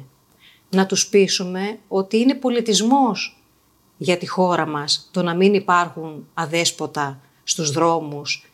Να 0.70 0.86
τους 0.86 1.08
πείσουμε 1.08 1.78
ότι 1.88 2.16
είναι 2.16 2.34
πολιτισμός 2.34 3.42
για 3.96 4.16
τη 4.16 4.26
χώρα 4.28 4.66
μας 4.66 5.08
το 5.12 5.22
να 5.22 5.34
μην 5.34 5.54
υπάρχουν 5.54 6.28
αδέσποτα 6.34 7.20
στους 7.44 7.70
δρόμους, 7.70 8.52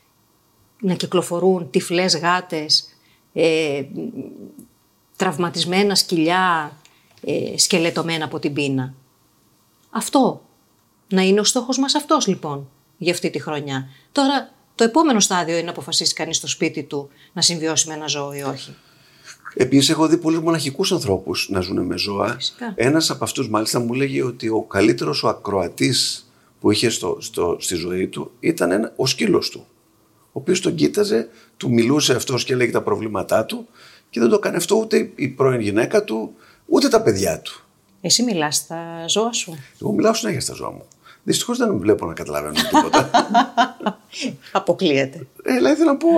να 0.80 0.94
κυκλοφορούν 0.94 1.70
τυφλές 1.70 2.16
γάτες, 2.16 2.88
ε, 3.32 3.82
τραυματισμένα 5.18 5.94
σκυλιά, 5.94 6.72
ε, 7.24 7.58
σκελετωμένα 7.58 8.24
από 8.24 8.38
την 8.38 8.52
πείνα. 8.52 8.94
Αυτό. 9.90 10.42
Να 11.08 11.22
είναι 11.22 11.40
ο 11.40 11.44
στόχος 11.44 11.78
μας 11.78 11.94
αυτός 11.94 12.26
λοιπόν. 12.26 12.68
για 12.98 13.12
αυτή 13.12 13.30
τη 13.30 13.38
χρονιά. 13.40 13.88
Τώρα 14.12 14.50
το 14.74 14.84
επόμενο 14.84 15.20
στάδιο 15.20 15.54
είναι 15.54 15.64
να 15.64 15.70
αποφασίσει 15.70 16.14
κανείς 16.14 16.36
στο 16.36 16.46
σπίτι 16.46 16.82
του 16.82 17.08
να 17.32 17.42
συμβιώσει 17.42 17.88
με 17.88 17.94
ένα 17.94 18.06
ζώο 18.06 18.32
ή 18.32 18.42
όχι. 18.42 18.76
Επίσης, 19.54 19.90
έχω 19.90 20.06
δει 20.06 20.16
πολλούς 20.16 20.40
μοναχικούς 20.40 20.92
ανθρώπους 20.92 21.48
να 21.50 21.60
ζουν 21.60 21.86
με 21.86 21.96
ζώα. 21.96 22.34
Φυσικά. 22.34 22.72
Ένας 22.74 23.10
από 23.10 23.24
αυτούς, 23.24 23.48
μάλιστα, 23.48 23.80
μου 23.80 23.92
λέγει 23.92 24.22
ότι 24.22 24.48
ο 24.48 24.62
καλύτερος 24.62 25.22
ο 25.22 25.28
ακροατής 25.28 26.30
που 26.60 26.70
είχε 26.70 26.88
στο, 26.88 27.16
στο, 27.20 27.56
στη 27.60 27.74
ζωή 27.74 28.08
του 28.08 28.30
ήταν 28.40 28.70
ένα, 28.70 28.92
ο 28.96 29.06
σκύλος 29.06 29.50
του. 29.50 29.66
Ο 30.26 30.40
οποίος 30.40 30.60
τον 30.60 30.74
κοίταζε, 30.74 31.28
του 31.56 31.70
μιλούσε 31.70 32.14
αυτός 32.14 32.44
και 32.44 32.52
έλεγε 32.52 32.72
τα 32.72 32.82
προβλήματά 32.82 33.44
του 33.44 33.68
και 34.10 34.20
δεν 34.20 34.28
το 34.28 34.34
έκανε 34.34 34.56
αυτό 34.56 34.74
ούτε 34.76 35.10
η 35.14 35.28
πρώην 35.28 35.60
γυναίκα 35.60 36.04
του, 36.04 36.34
ούτε 36.66 36.88
τα 36.88 37.02
παιδιά 37.02 37.38
του. 37.40 37.62
Εσύ 38.00 38.22
μιλάς 38.22 38.56
στα 38.56 39.04
ζώα 39.08 39.32
σου. 39.32 39.58
Εγώ 39.82 39.92
μιλάω 39.92 40.14
συνέχεια 40.14 40.40
στα 40.40 40.54
ζώα 40.54 40.70
μου. 40.70 40.84
Δυστυχώς 41.22 41.58
δεν 41.58 41.78
βλέπω 41.78 42.06
να 42.06 42.12
καταλαβαίνω 42.12 42.54
τίποτα. 42.70 43.10
Αποκλείεται. 44.52 45.26
ε, 45.44 45.54
δηλαδή 45.54 45.76
θέλω 45.76 45.90
να 45.90 45.96
πω. 45.96 46.08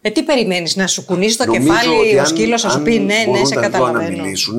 Ε, 0.00 0.10
τι 0.10 0.22
περιμένεις, 0.22 0.76
να 0.76 0.86
σου 0.86 1.04
κουνήσει 1.04 1.36
το 1.38 1.44
νομίζω 1.44 1.72
ότι 1.72 1.78
κεφάλι 1.84 2.16
ο 2.16 2.20
αν- 2.20 2.26
σκύλος, 2.26 2.62
να 2.62 2.70
σου 2.70 2.76
αν 2.76 2.82
πει 2.82 2.98
ναι, 2.98 3.14
ναι, 3.14 3.24
μπορούν 3.26 3.46
σε 3.46 3.54
τα 3.54 3.60
ζώα 3.60 3.68
να 3.70 3.78
καταλαβαίνω. 3.78 4.22
μιλήσουν, 4.22 4.58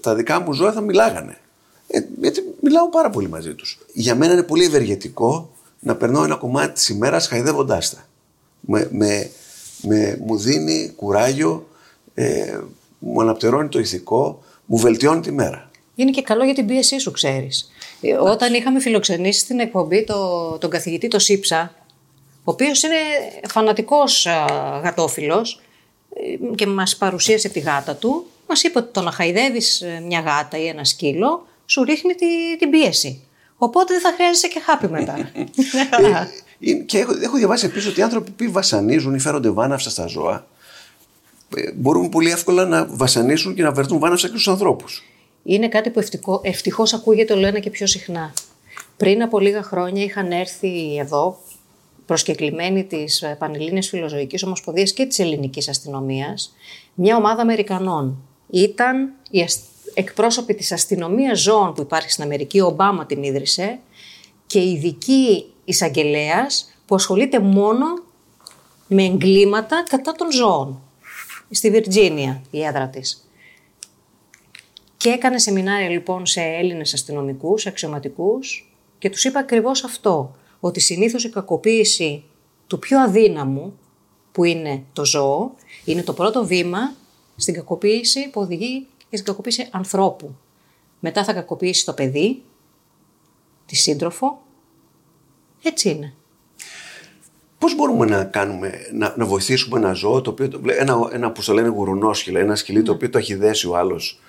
τα 0.00 0.14
δικά 0.14 0.40
μου 0.40 0.52
ζώα 0.52 0.72
θα 0.72 0.80
μιλάγανε. 0.80 1.38
Ε, 1.86 1.98
γιατί 2.20 2.40
μιλάω 2.60 2.88
πάρα 2.88 3.10
πολύ 3.10 3.28
μαζί 3.28 3.54
τους. 3.54 3.78
Για 3.92 4.14
μένα 4.14 4.32
είναι 4.32 4.42
πολύ 4.42 4.64
ευεργετικό 4.64 5.52
να 5.80 5.96
περνάω 5.96 6.24
ένα 6.24 6.36
κομμάτι 6.36 6.72
της 6.72 6.88
ημέρας 6.88 7.26
χαϊδεύοντάς 7.26 7.90
τα. 7.90 8.06
Με, 8.60 8.88
με, 8.92 9.30
με, 9.86 10.18
μου 10.26 10.38
δίνει 10.38 10.92
κουράγιο, 10.96 11.68
ε, 12.14 12.58
μου 12.98 13.20
αναπτερώνει 13.20 13.68
το 13.68 13.78
ηθικό, 13.78 14.42
μου 14.64 14.78
βελτιώνει 14.78 15.20
τη 15.20 15.32
μέρα. 15.32 15.70
Είναι 15.94 16.10
και 16.10 16.22
καλό 16.22 16.44
για 16.44 16.54
την 16.54 16.66
πίεσή 16.66 16.98
σου, 16.98 17.10
ξέρεις. 17.10 17.70
Όταν 18.22 18.54
είχαμε 18.54 18.80
φιλοξενήσει 18.80 19.40
στην 19.40 19.60
εκπομπή 19.60 20.04
το, 20.04 20.50
τον 20.58 20.70
καθηγητή 20.70 21.08
το 21.08 21.18
Σίψα, 21.18 21.74
ο 22.44 22.50
οποίος 22.50 22.82
είναι 22.82 22.96
φανατικός 23.48 24.26
γατόφιλος 24.82 25.60
ε, 26.14 26.54
και 26.54 26.66
μας 26.66 26.96
παρουσίασε 26.96 27.48
τη 27.48 27.60
γάτα 27.60 27.94
του, 27.94 28.26
μας 28.48 28.62
είπε 28.62 28.78
ότι 28.78 28.92
το 28.92 29.00
να 29.00 29.10
χαϊδεύει 29.10 29.60
μια 30.06 30.20
γάτα 30.20 30.58
ή 30.58 30.66
ένα 30.66 30.84
σκύλο 30.84 31.46
σου 31.66 31.84
ρίχνει 31.84 32.14
τη, 32.14 32.56
την 32.58 32.70
πίεση. 32.70 33.22
Οπότε 33.56 33.92
δεν 33.92 34.02
θα 34.02 34.12
χρειάζεσαι 34.14 34.48
και 34.48 34.60
χάπι 34.60 34.88
μετά. 34.88 35.30
Μια 36.58 36.70
χαρά. 36.70 36.74
Ε, 36.74 36.76
είναι- 36.76 36.84
και 36.84 36.98
έχω, 36.98 37.12
έχω 37.22 37.36
διαβάσει 37.36 37.66
επίσης 37.66 37.88
ότι 37.90 38.00
οι 38.00 38.02
άνθρωποι 38.02 38.30
που 38.30 38.52
βασανίζουν 38.52 39.14
ή 39.14 39.18
φέρονται 39.18 39.50
βάναυσα 39.50 39.90
στα 39.90 40.06
ζώα 40.06 40.46
ε, 41.56 41.72
μπορούν 41.72 42.08
πολύ 42.08 42.30
εύκολα 42.30 42.64
να 42.64 42.86
βασανίσουν 42.86 43.54
και 43.54 43.62
να 43.62 43.72
βρεθούν 43.72 43.98
βάναυσα 43.98 44.26
και 44.26 44.32
στους 44.32 44.48
ανθρώπους. 44.48 45.02
Είναι 45.42 45.68
κάτι 45.68 45.90
που 45.90 45.98
ευτυχώ, 45.98 46.40
ευτυχώς 46.44 46.92
ακούγεται 46.94 47.32
όλο 47.32 47.46
ένα 47.46 47.58
και 47.58 47.70
πιο 47.70 47.86
συχνά. 47.86 48.32
Πριν 48.96 49.22
από 49.22 49.38
λίγα 49.38 49.62
χρόνια 49.62 50.02
είχαν 50.04 50.30
έρθει 50.32 50.96
εδώ 50.96 51.38
προσκεκλημένοι 52.06 52.84
της 52.84 53.22
ε, 53.22 53.36
Πανελλήνιας 53.38 53.88
Φιλοζωικής 53.88 54.42
Ομοσπονδίας 54.42 54.92
και 54.92 55.04
της 55.06 55.18
Ελληνικής 55.18 55.68
Αστυνομίας 55.68 56.54
μια 56.94 57.16
ομάδα 57.16 57.42
Αμερικανών. 57.42 58.16
Ήταν 58.50 59.12
οι 59.30 59.40
ασ- 59.42 59.60
εκπρόσωποι 59.94 60.54
της 60.54 60.72
αστυνομίας 60.72 61.40
ζώων 61.40 61.74
που 61.74 61.80
υπάρχει 61.82 62.10
στην 62.10 62.24
Αμερική, 62.24 62.60
ο 62.60 62.66
Ομπάμα 62.66 63.06
την 63.06 63.22
ίδρυσε 63.22 63.78
και 64.46 64.60
ειδική 64.62 65.44
εισαγγελέας 65.64 66.74
που 66.86 66.94
ασχολείται 66.94 67.38
μόνο 67.38 67.86
με 68.86 69.04
εγκλήματα 69.04 69.84
κατά 69.88 70.12
των 70.12 70.32
ζώων. 70.32 70.82
Στη 71.50 71.70
Βιρτζίνια 71.70 72.42
η 72.50 72.64
έδρα 72.64 72.88
της. 72.88 73.28
Και 74.96 75.08
έκανε 75.08 75.38
σεμινάρια 75.38 75.88
λοιπόν 75.88 76.26
σε 76.26 76.40
Έλληνες 76.40 76.94
αστυνομικούς, 76.94 77.66
αξιωματικούς 77.66 78.74
και 78.98 79.10
τους 79.10 79.24
είπα 79.24 79.40
ακριβώς 79.40 79.84
αυτό, 79.84 80.36
ότι 80.60 80.80
συνήθως 80.80 81.24
η 81.24 81.30
κακοποίηση 81.30 82.24
του 82.66 82.78
πιο 82.78 83.00
αδύναμου, 83.00 83.78
που 84.32 84.44
είναι 84.44 84.84
το 84.92 85.04
ζώο, 85.04 85.54
είναι 85.84 86.02
το 86.02 86.12
πρώτο 86.12 86.46
βήμα 86.46 86.94
στην 87.36 87.54
κακοποίηση 87.54 88.30
που 88.30 88.40
οδηγεί 88.40 88.86
και 89.10 89.16
στην 89.16 89.24
κακοποίηση 89.24 89.68
ανθρώπου. 89.70 90.34
Μετά 91.00 91.24
θα 91.24 91.32
κακοποιήσει 91.32 91.84
το 91.84 91.92
παιδί, 91.92 92.42
τη 93.66 93.76
σύντροφο. 93.76 94.42
Έτσι 95.64 95.88
είναι. 95.90 96.12
Πώς 97.58 97.74
μπορούμε 97.76 98.06
να, 98.06 98.24
κάνουμε, 98.24 98.72
να, 98.92 99.14
να 99.16 99.24
βοηθήσουμε 99.24 99.78
ένα 99.78 99.92
ζώο, 99.92 100.20
το 100.20 100.30
οποίο, 100.30 100.50
ένα, 100.78 101.08
ένα 101.12 101.30
που 101.32 101.42
το 101.44 101.52
λένε 101.52 101.68
γουρουνόσκυλο, 101.68 102.38
ένα 102.38 102.56
σκυλί 102.56 102.82
το 102.82 102.92
οποίο 102.92 103.10
το 103.10 103.18
έχει 103.18 103.34
δέσει 103.34 103.68
ο 103.68 103.76
άλλος, 103.76 104.20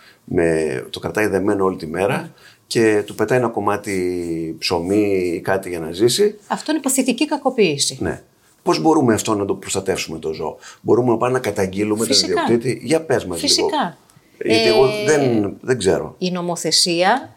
το 0.90 1.00
κρατάει 1.00 1.28
δεμένο 1.28 1.64
όλη 1.66 1.78
τη 1.78 1.88
μέρα 1.88 2.34
και 2.68 3.04
του 3.06 3.16
πετάει 3.16 3.38
ένα 3.38 3.48
κομμάτι 3.48 4.56
ψωμί 4.60 5.32
ή 5.36 5.40
κάτι 5.42 5.70
για 5.70 5.80
να 5.80 5.92
ζήσει. 5.92 6.40
Αυτό 6.48 6.72
είναι 6.72 6.82
παθητική 6.82 7.26
κακοποίηση. 7.28 7.98
Ναι. 8.02 8.22
Πώς 8.64 8.82
μπορούμε 8.82 9.14
αυτό 9.14 9.36
να 9.36 9.46
το 9.46 9.54
προστατεύσουμε 9.56 10.20
το 10.20 10.34
ζώο, 10.34 10.58
Μπορούμε 10.82 11.12
να 11.12 11.18
πάμε 11.18 11.34
να 11.34 11.40
καταγγείλουμε 11.40 11.98
τον 12.06 12.08
Φυσικά. 12.16 12.42
ιδιοκτήτη; 12.42 12.80
Για 12.84 13.02
πες 13.02 13.26
μας 13.26 13.42
λίγο. 13.42 13.48
Φυσικά. 13.48 13.98
Γιατί 14.46 14.64
Ε, 14.64 14.68
εγώ 14.68 14.88
δεν, 15.06 15.54
δεν 15.62 15.78
ξέρω. 15.78 16.16
Η 16.18 16.32
νομοθεσία 16.32 17.35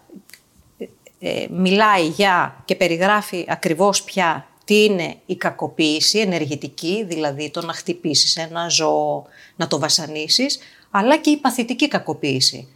ε, 1.19 1.47
μιλάει 1.51 2.07
για 2.07 2.63
και 2.65 2.75
περιγράφει 2.75 3.45
ακριβώς 3.49 4.03
πια 4.03 4.47
τι 4.65 4.85
είναι 4.85 5.17
η 5.27 5.37
κακοποίηση 5.37 6.19
ενεργητική, 6.19 7.05
δηλαδή 7.05 7.51
το 7.51 7.67
να 7.67 7.73
χτυπήσεις 7.73 8.37
ένα 8.37 8.69
ζώο, 8.69 9.25
να 9.57 9.67
το 9.67 9.79
βασανίσεις, 9.79 10.59
αλλά 10.91 11.17
και 11.17 11.31
η 11.31 11.37
παθητική 11.37 11.89
κακοποίηση. 11.89 12.69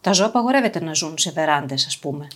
Τα 0.00 0.12
ζώα 0.12 0.26
απαγορεύεται 0.26 0.80
να 0.80 0.94
ζουν 0.94 1.18
σε 1.18 1.30
βεράντες, 1.30 1.86
ας 1.86 1.98
πούμε. 1.98 2.28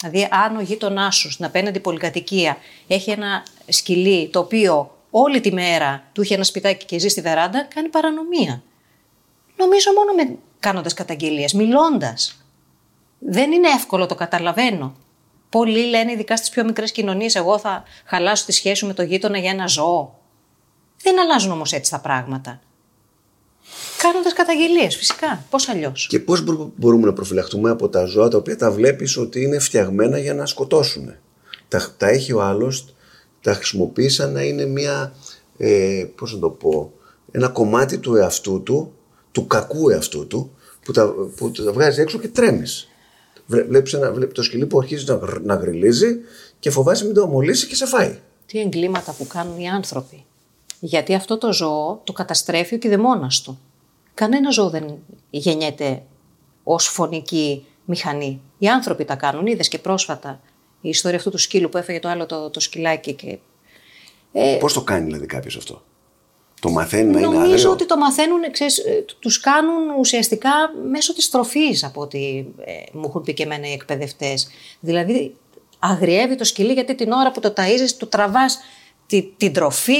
Δηλαδή, 0.00 0.28
αν 0.30 0.56
ο 0.56 0.60
γείτονάς 0.60 1.16
σου 1.16 1.30
στην 1.30 1.44
απέναντι 1.44 1.80
πολυκατοικία 1.80 2.56
έχει 2.86 3.10
ένα 3.10 3.42
σκυλί 3.68 4.28
το 4.28 4.38
οποίο 4.38 4.96
όλη 5.10 5.40
τη 5.40 5.52
μέρα 5.52 6.02
του 6.12 6.22
είχε 6.22 6.34
ένα 6.34 6.44
σπιτάκι 6.44 6.84
και 6.84 6.98
ζει 6.98 7.08
στη 7.08 7.20
βεράντα, 7.20 7.68
κάνει 7.74 7.88
παρανομία. 7.88 8.62
Νομίζω 9.56 9.92
μόνο 9.92 10.12
με 10.12 10.38
κάνοντας 10.58 10.94
καταγγελίες, 10.94 11.52
μιλώντας. 11.52 12.42
Δεν 13.18 13.52
είναι 13.52 13.68
εύκολο, 13.68 14.06
το 14.06 14.14
καταλαβαίνω. 14.14 14.94
Πολλοί 15.48 15.84
λένε, 15.86 16.12
ειδικά 16.12 16.36
στις 16.36 16.50
πιο 16.50 16.64
μικρές 16.64 16.92
κοινωνίες, 16.92 17.34
εγώ 17.34 17.58
θα 17.58 17.82
χαλάσω 18.04 18.44
τη 18.44 18.52
σχέση 18.52 18.84
μου 18.84 18.88
με 18.90 18.96
τον 18.96 19.06
γείτονα 19.06 19.38
για 19.38 19.50
ένα 19.50 19.66
ζώο. 19.66 20.18
Δεν 21.02 21.20
αλλάζουν 21.20 21.50
όμως 21.52 21.72
έτσι 21.72 21.90
τα 21.90 22.00
πράγματα. 22.00 22.60
Κάνοντας 24.02 24.32
καταγγελίες, 24.32 24.96
φυσικά. 24.96 25.44
Πώς 25.50 25.68
αλλιώς; 25.68 26.06
Και 26.06 26.18
πώς 26.18 26.44
μπορούμε 26.76 27.06
να 27.06 27.12
προφυλαχτούμε 27.12 27.70
από 27.70 27.88
τα 27.88 28.04
ζώα 28.04 28.28
τα 28.28 28.36
οποία 28.36 28.56
τα 28.56 28.70
βλέπεις 28.70 29.16
ότι 29.16 29.42
είναι 29.42 29.58
φτιαγμένα 29.58 30.18
για 30.18 30.34
να 30.34 30.46
σκοτώσουν. 30.46 31.14
Τα, 31.68 31.94
τα 31.96 32.08
έχει 32.08 32.32
ο 32.32 32.42
άλλος, 32.42 32.94
τα 33.40 33.54
χρησιμοποιείς 33.54 34.14
σαν 34.14 34.32
να 34.32 34.42
είναι 34.42 34.66
μια. 34.66 35.12
Ε, 35.58 36.04
Πώς 36.14 36.34
να 36.34 36.38
το 36.38 36.50
πω. 36.50 36.92
Ένα 37.30 37.48
κομμάτι 37.48 37.98
του 37.98 38.14
εαυτού 38.14 38.62
του, 38.62 38.92
του 39.32 39.46
κακού 39.46 39.88
εαυτού 39.88 40.26
του, 40.26 40.50
που 40.84 40.92
τα, 40.92 41.14
που 41.36 41.50
τα 41.50 41.72
βγάζεις 41.72 41.98
έξω 41.98 42.18
και 42.18 42.28
τρέμεις. 42.28 42.87
Βλέπεις 43.50 43.96
βλέπεις 44.12 44.34
το 44.34 44.42
σκυλί 44.42 44.66
που 44.66 44.78
αρχίζει 44.78 45.04
να, 45.06 45.14
γρ- 45.14 45.44
να 45.44 45.54
γριλίζει 45.54 46.18
και 46.58 46.70
φοβάσαι 46.70 47.04
μην 47.04 47.14
το 47.14 47.22
αμολύσει 47.22 47.66
και 47.66 47.74
σε 47.74 47.86
φάει. 47.86 48.18
Τι 48.46 48.60
εγκλήματα 48.60 49.12
που 49.12 49.26
κάνουν 49.26 49.58
οι 49.58 49.68
άνθρωποι. 49.68 50.24
Γιατί 50.80 51.14
αυτό 51.14 51.38
το 51.38 51.52
ζώο 51.52 52.00
το 52.04 52.12
καταστρέφει 52.12 52.74
ο 52.74 52.78
κηδεμόνας 52.78 53.40
του. 53.42 53.60
Κανένα 54.14 54.50
ζώο 54.50 54.70
δεν 54.70 54.98
γεννιέται 55.30 56.02
ως 56.62 56.86
φωνική 56.86 57.66
μηχανή. 57.84 58.40
Οι 58.58 58.68
άνθρωποι 58.68 59.04
τα 59.04 59.14
κάνουν. 59.14 59.46
Είδες 59.46 59.68
και 59.68 59.78
πρόσφατα 59.78 60.40
η 60.80 60.88
ιστορία 60.88 61.16
αυτού 61.16 61.30
του 61.30 61.38
σκύλου 61.38 61.68
που 61.68 61.78
έφεγε 61.78 61.98
το 61.98 62.08
άλλο 62.08 62.26
το, 62.26 62.50
το 62.50 62.60
σκυλάκι. 62.60 63.12
Και... 63.12 63.38
Ε, 64.32 64.56
Πώς 64.60 64.72
το 64.72 64.82
κάνει 64.82 65.04
δηλαδή 65.04 65.26
κάποιος 65.26 65.56
αυτό; 65.56 65.82
Το 66.60 66.70
μαθαίνει 66.70 67.12
να 67.12 67.18
είναι 67.18 67.28
Νομίζω 67.28 67.52
άγριο. 67.52 67.70
ότι 67.70 67.86
το 67.86 67.96
μαθαίνουν, 67.96 68.40
ξέρεις, 68.50 68.78
ε, 68.78 69.04
τους 69.18 69.40
κάνουν 69.40 69.90
ουσιαστικά 69.98 70.50
μέσω 70.90 71.14
της 71.14 71.30
τροφής 71.30 71.84
από 71.84 72.00
ό,τι 72.00 72.18
ε, 72.64 72.72
μου 72.92 73.02
έχουν 73.06 73.22
πει 73.22 73.34
και 73.34 73.42
εμένα 73.42 73.68
οι 73.68 73.72
εκπαιδευτές. 73.72 74.48
Δηλαδή 74.80 75.34
αγριεύει 75.78 76.34
το 76.36 76.44
σκυλί 76.44 76.72
γιατί 76.72 76.94
την 76.94 77.12
ώρα 77.12 77.30
που 77.30 77.40
το 77.40 77.52
ταΐζεις 77.56 77.92
του 77.98 78.08
τραβάς 78.08 78.58
τη, 79.06 79.22
την 79.36 79.52
τροφή, 79.52 79.94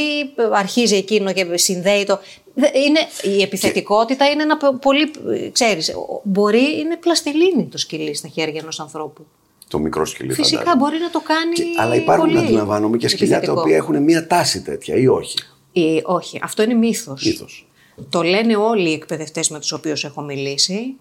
αρχίζει 0.52 0.96
εκείνο 0.96 1.32
και 1.32 1.46
συνδέει 1.54 2.04
το... 2.04 2.18
Δε- 2.54 2.78
Είναι, 2.78 2.98
η 3.38 3.42
επιθετικότητα 3.42 4.30
είναι 4.30 4.42
ένα 4.42 4.56
πο- 4.56 4.78
πολύ, 4.80 5.10
ε, 5.44 5.48
ξέρεις, 5.48 5.88
ο- 5.88 6.20
μπορεί, 6.24 6.78
είναι 6.80 6.96
πλαστιλίνη 6.96 7.64
το 7.70 7.78
σκυλί 7.78 8.14
στα 8.14 8.28
χέρια 8.28 8.60
ενός 8.62 8.80
ανθρώπου. 8.80 9.26
Το 9.68 9.78
μικρό 9.78 10.04
σκυλί 10.04 10.32
Φυσικά 10.32 10.58
φαντάζομαι. 10.58 10.82
μπορεί 10.84 10.98
να 10.98 11.10
το 11.10 11.20
κάνει 11.20 11.52
Και- 11.54 11.64
αλλά 11.82 11.94
υπάρχουν, 11.94 12.26
πολύ 12.26 12.38
αντιλαμβάνομαι, 12.38 12.96
και 12.96 13.08
σκυλιά 13.08 13.28
τα 13.30 13.36
επιθετικό. 13.36 13.60
οποία 13.62 13.76
έχουν 13.76 14.02
μία 14.02 14.26
τάση 14.26 14.62
τέτοια 14.62 14.94
ή 14.94 15.06
όχι; 15.06 15.36
Ε, 15.84 16.00
όχι, 16.04 16.40
αυτό 16.42 16.62
είναι 16.62 16.74
μύθος. 16.74 17.24
Μύθος. 17.24 17.68
Το 18.08 18.22
λένε 18.22 18.56
όλοι 18.56 18.90
οι 18.90 18.92
εκπαιδευτές 18.92 19.48
με 19.50 19.58
τους 19.60 19.72
οποίους 19.72 20.04
έχω 20.04 20.22
μιλήσει, 20.22 20.96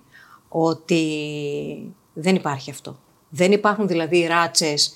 ότι 0.50 1.94
δεν 2.13 2.36
υπάρχει 2.36 2.70
αυτό. 2.72 3.00
Δεν 3.30 3.52
υπάρχουν 3.52 3.88
δηλαδή 3.88 4.26
ράτσες 4.26 4.94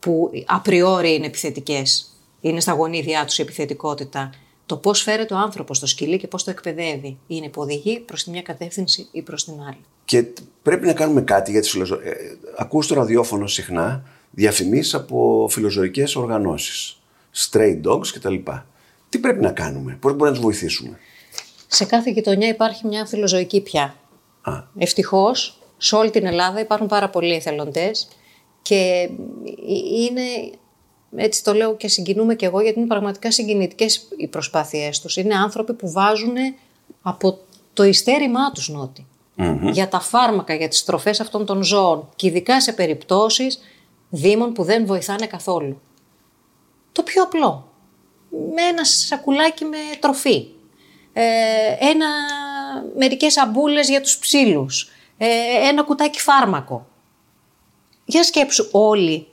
που 0.00 0.30
απριόρι 0.46 1.14
είναι 1.14 1.26
επιθετικές. 1.26 2.08
Είναι 2.40 2.60
στα 2.60 2.72
γονίδια 2.72 3.24
τους 3.24 3.38
η 3.38 3.42
επιθετικότητα. 3.42 4.30
Το 4.66 4.76
πώς 4.76 5.02
φέρεται 5.02 5.34
ο 5.34 5.36
άνθρωπος 5.36 5.76
στο 5.76 5.86
σκυλί 5.86 6.18
και 6.18 6.26
πώς 6.26 6.44
το 6.44 6.50
εκπαιδεύει 6.50 7.18
είναι 7.26 7.48
που 7.48 7.60
οδηγεί 7.62 7.98
προς 8.00 8.24
τη 8.24 8.30
μια 8.30 8.42
κατεύθυνση 8.42 9.08
ή 9.12 9.22
προς 9.22 9.44
την 9.44 9.54
άλλη. 9.68 9.78
Και 10.04 10.22
τ- 10.22 10.38
πρέπει 10.62 10.86
να 10.86 10.92
κάνουμε 10.92 11.22
κάτι 11.22 11.50
για 11.50 11.60
τις 11.60 11.70
φιλοζωίες. 11.70 12.12
Ε, 12.12 12.38
ακούς 12.58 12.86
το 12.86 12.94
ραδιόφωνο 12.94 13.46
συχνά 13.46 14.02
διαφημίσεις 14.30 14.94
από 14.94 15.46
φιλοζωικές 15.50 16.16
οργανώσεις, 16.16 17.00
stray 17.34 17.80
dogs 17.86 18.06
κτλ. 18.14 18.34
Τι 19.14 19.20
πρέπει 19.20 19.40
να 19.40 19.52
κάνουμε, 19.52 19.96
πώς 20.00 20.12
μπορούμε 20.12 20.28
να 20.28 20.34
τους 20.34 20.44
βοηθήσουμε; 20.44 20.98
Σε 21.66 21.84
κάθε 21.84 22.10
γειτονιά 22.10 22.48
υπάρχει 22.48 22.86
μια 22.86 23.06
φιλοζωική 23.06 23.60
πια. 23.60 23.94
Α. 24.42 24.52
Ευτυχώς, 24.78 25.58
σε 25.76 25.96
όλη 25.96 26.10
την 26.10 26.26
Ελλάδα 26.26 26.60
υπάρχουν 26.60 26.86
πάρα 26.86 27.10
πολλοί 27.10 27.34
εθελοντές 27.34 28.08
και 28.62 29.10
είναι, 29.98 30.22
έτσι 31.16 31.44
το 31.44 31.54
λέω 31.54 31.76
και 31.76 31.88
συγκινούμε 31.88 32.34
και 32.34 32.46
εγώ, 32.46 32.60
γιατί 32.60 32.78
είναι 32.78 32.88
πραγματικά 32.88 33.32
συγκινητικές 33.32 34.08
οι 34.16 34.26
προσπάθειές 34.28 35.00
τους. 35.00 35.16
Είναι 35.16 35.34
άνθρωποι 35.34 35.72
που 35.74 35.90
βάζουν 35.90 36.34
από 37.02 37.38
το 37.72 37.82
ειστέρημά 37.82 38.50
τους 38.52 38.68
νότι. 38.68 39.06
Για 39.72 39.88
τα 39.88 40.00
φάρμακα, 40.00 40.54
για 40.54 40.68
τις 40.68 40.84
τροφές 40.84 41.20
αυτών 41.20 41.46
των 41.46 41.62
ζώων 41.62 42.08
και 42.16 42.26
ειδικά 42.26 42.60
σε 42.60 42.72
περιπτώσεις 42.72 43.58
δήμων 44.10 44.52
που 44.52 44.62
δεν 44.62 44.86
βοηθάνε 44.86 45.26
καθόλου. 45.26 45.80
Το 46.92 47.02
πιο 47.02 47.22
απλό. 47.22 47.68
Με 48.54 48.62
ένα 48.62 48.84
σακουλάκι 48.84 49.64
με 49.64 49.76
τροφή. 50.00 50.46
Ε, 51.12 51.22
ένα, 51.80 52.06
μερικές 52.96 53.38
αμπούλες 53.38 53.88
για 53.88 54.00
τους 54.00 54.18
ψήλους. 54.18 54.90
Ε, 55.18 55.28
ένα 55.68 55.82
κουτάκι 55.82 56.20
φάρμακο. 56.20 56.86
Για 58.04 58.22
σκέψου 58.22 58.68
όλοι 58.70 59.26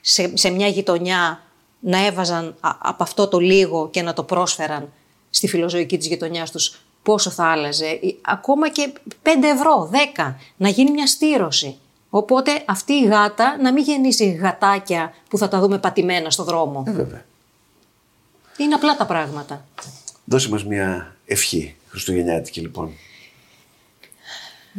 σε, 0.00 0.36
σε 0.36 0.50
μια 0.50 0.66
γειτονιά 0.66 1.42
να 1.80 2.06
έβαζαν 2.06 2.56
από 2.60 3.02
αυτό 3.02 3.28
το 3.28 3.38
λίγο 3.38 3.88
και 3.90 4.02
να 4.02 4.12
το 4.12 4.22
πρόσφεραν 4.22 4.92
στη 5.30 5.48
φιλοζωική 5.48 5.98
της 5.98 6.06
γειτονιάς 6.06 6.50
τους 6.50 6.80
πόσο 7.02 7.30
θα 7.30 7.44
άλλαζε. 7.44 8.00
Ακόμα 8.22 8.68
και 8.68 8.92
5 9.22 9.28
ευρώ, 9.42 9.90
10, 10.16 10.34
να 10.56 10.68
γίνει 10.68 10.90
μια 10.90 11.06
στήρωση. 11.06 11.78
Οπότε 12.10 12.62
αυτή 12.66 12.92
η 12.92 13.04
γάτα 13.04 13.56
να 13.60 13.72
μην 13.72 13.84
γεννήσει 13.84 14.30
γατάκια 14.30 15.12
που 15.30 15.38
θα 15.38 15.48
τα 15.48 15.60
δούμε 15.60 15.78
πατημένα 15.78 16.30
στο 16.30 16.44
δρόμο. 16.44 16.84
Ε, 16.86 16.90
βέβαια. 16.90 17.24
Είναι 18.56 18.74
απλά 18.74 18.96
τα 18.96 19.06
πράγματα. 19.06 19.66
Δώσε 20.24 20.48
μας 20.48 20.64
μια 20.64 21.16
ευχή 21.26 21.76
χριστουγεννιάτικη 21.88 22.60
λοιπόν. 22.60 22.90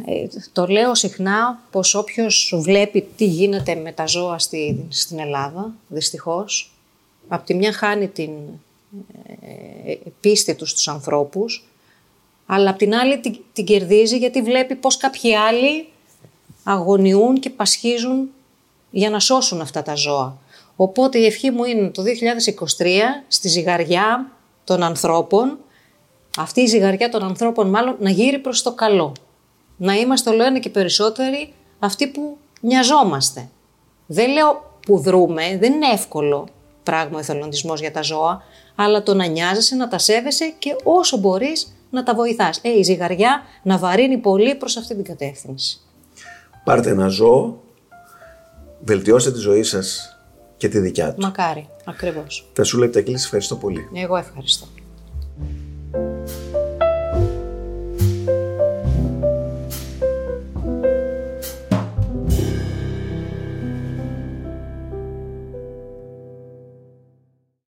Ε, 0.06 0.26
το 0.52 0.66
λέω 0.66 0.94
συχνά 0.94 1.62
πως 1.70 1.94
όποιος 1.94 2.54
βλέπει 2.56 3.08
τι 3.16 3.24
γίνεται 3.24 3.74
με 3.74 3.92
τα 3.92 4.06
ζώα 4.06 4.38
στη, 4.38 4.86
στην 4.88 5.18
Ελλάδα, 5.18 5.72
δυστυχώς, 5.88 6.72
από 7.28 7.46
τη 7.46 7.54
μια 7.54 7.72
χάνει 7.72 8.08
την 8.08 8.30
ε, 9.40 9.94
πίστη 10.20 10.54
του 10.54 10.66
στους 10.66 10.88
ανθρώπους, 10.88 11.64
αλλά 12.46 12.70
απ' 12.70 12.78
την 12.78 12.94
άλλη 12.94 13.20
την, 13.20 13.36
την 13.52 13.64
κερδίζει 13.64 14.18
γιατί 14.18 14.42
βλέπει 14.42 14.74
πως 14.74 14.96
κάποιοι 14.96 15.34
άλλοι 15.34 15.88
αγωνιούν 16.64 17.40
και 17.40 17.50
πασχίζουν 17.50 18.30
για 18.90 19.10
να 19.10 19.20
σώσουν 19.20 19.60
αυτά 19.60 19.82
τα 19.82 19.94
ζώα. 19.94 20.38
Οπότε 20.76 21.18
η 21.18 21.26
ευχή 21.26 21.50
μου 21.50 21.64
είναι 21.64 21.88
το 21.88 22.02
2023 22.78 22.86
στη 23.28 23.48
ζυγαριά 23.48 24.30
των 24.64 24.82
ανθρώπων, 24.82 25.58
αυτή 26.38 26.60
η 26.60 26.66
ζυγαριά 26.66 27.08
των 27.08 27.22
ανθρώπων 27.22 27.68
μάλλον 27.68 27.96
να 28.00 28.10
γύρει 28.10 28.38
προς 28.38 28.62
το 28.62 28.74
καλό. 28.74 29.12
Να 29.76 29.94
είμαστε 29.94 30.30
όλο 30.30 30.44
ένα 30.44 30.58
και 30.58 30.70
περισσότεροι 30.70 31.52
αυτοί 31.78 32.06
που 32.06 32.36
μοιαζόμαστε. 32.60 33.48
Δεν 34.06 34.32
λέω 34.32 34.78
που 34.86 34.98
δρούμε, 34.98 35.56
δεν 35.60 35.72
είναι 35.72 35.86
εύκολο 35.92 36.48
πράγμα 36.82 37.16
ο 37.16 37.18
εθελοντισμός 37.18 37.80
για 37.80 37.92
τα 37.92 38.02
ζώα, 38.02 38.42
αλλά 38.74 39.02
το 39.02 39.14
να 39.14 39.26
νοιάζεσαι, 39.26 39.74
να 39.74 39.88
τα 39.88 39.98
σέβεσαι 39.98 40.54
και 40.58 40.76
όσο 40.84 41.16
μπορείς 41.16 41.72
να 41.90 42.02
τα 42.02 42.14
βοηθάς. 42.14 42.60
Ε, 42.62 42.78
η 42.78 42.82
ζυγαριά 42.82 43.42
να 43.62 43.78
βαρύνει 43.78 44.16
πολύ 44.16 44.54
προς 44.54 44.76
αυτή 44.76 44.94
την 44.94 45.04
κατεύθυνση. 45.04 45.80
Πάρτε 46.64 46.90
ένα 46.90 47.08
ζώο, 47.08 47.60
βελτιώστε 48.84 49.32
τη 49.32 49.38
ζωή 49.38 49.62
σας 49.62 50.15
και 50.56 50.68
τη 50.68 50.78
δικιά 50.78 51.14
του. 51.14 51.20
Μακάρι, 51.20 51.68
ακριβώς. 51.84 52.48
Θα 52.52 52.64
σου 52.64 52.78
λέει 52.78 52.88
ευχαριστώ 53.24 53.56
πολύ. 53.56 53.88
Εγώ 53.94 54.16
ευχαριστώ. 54.16 54.66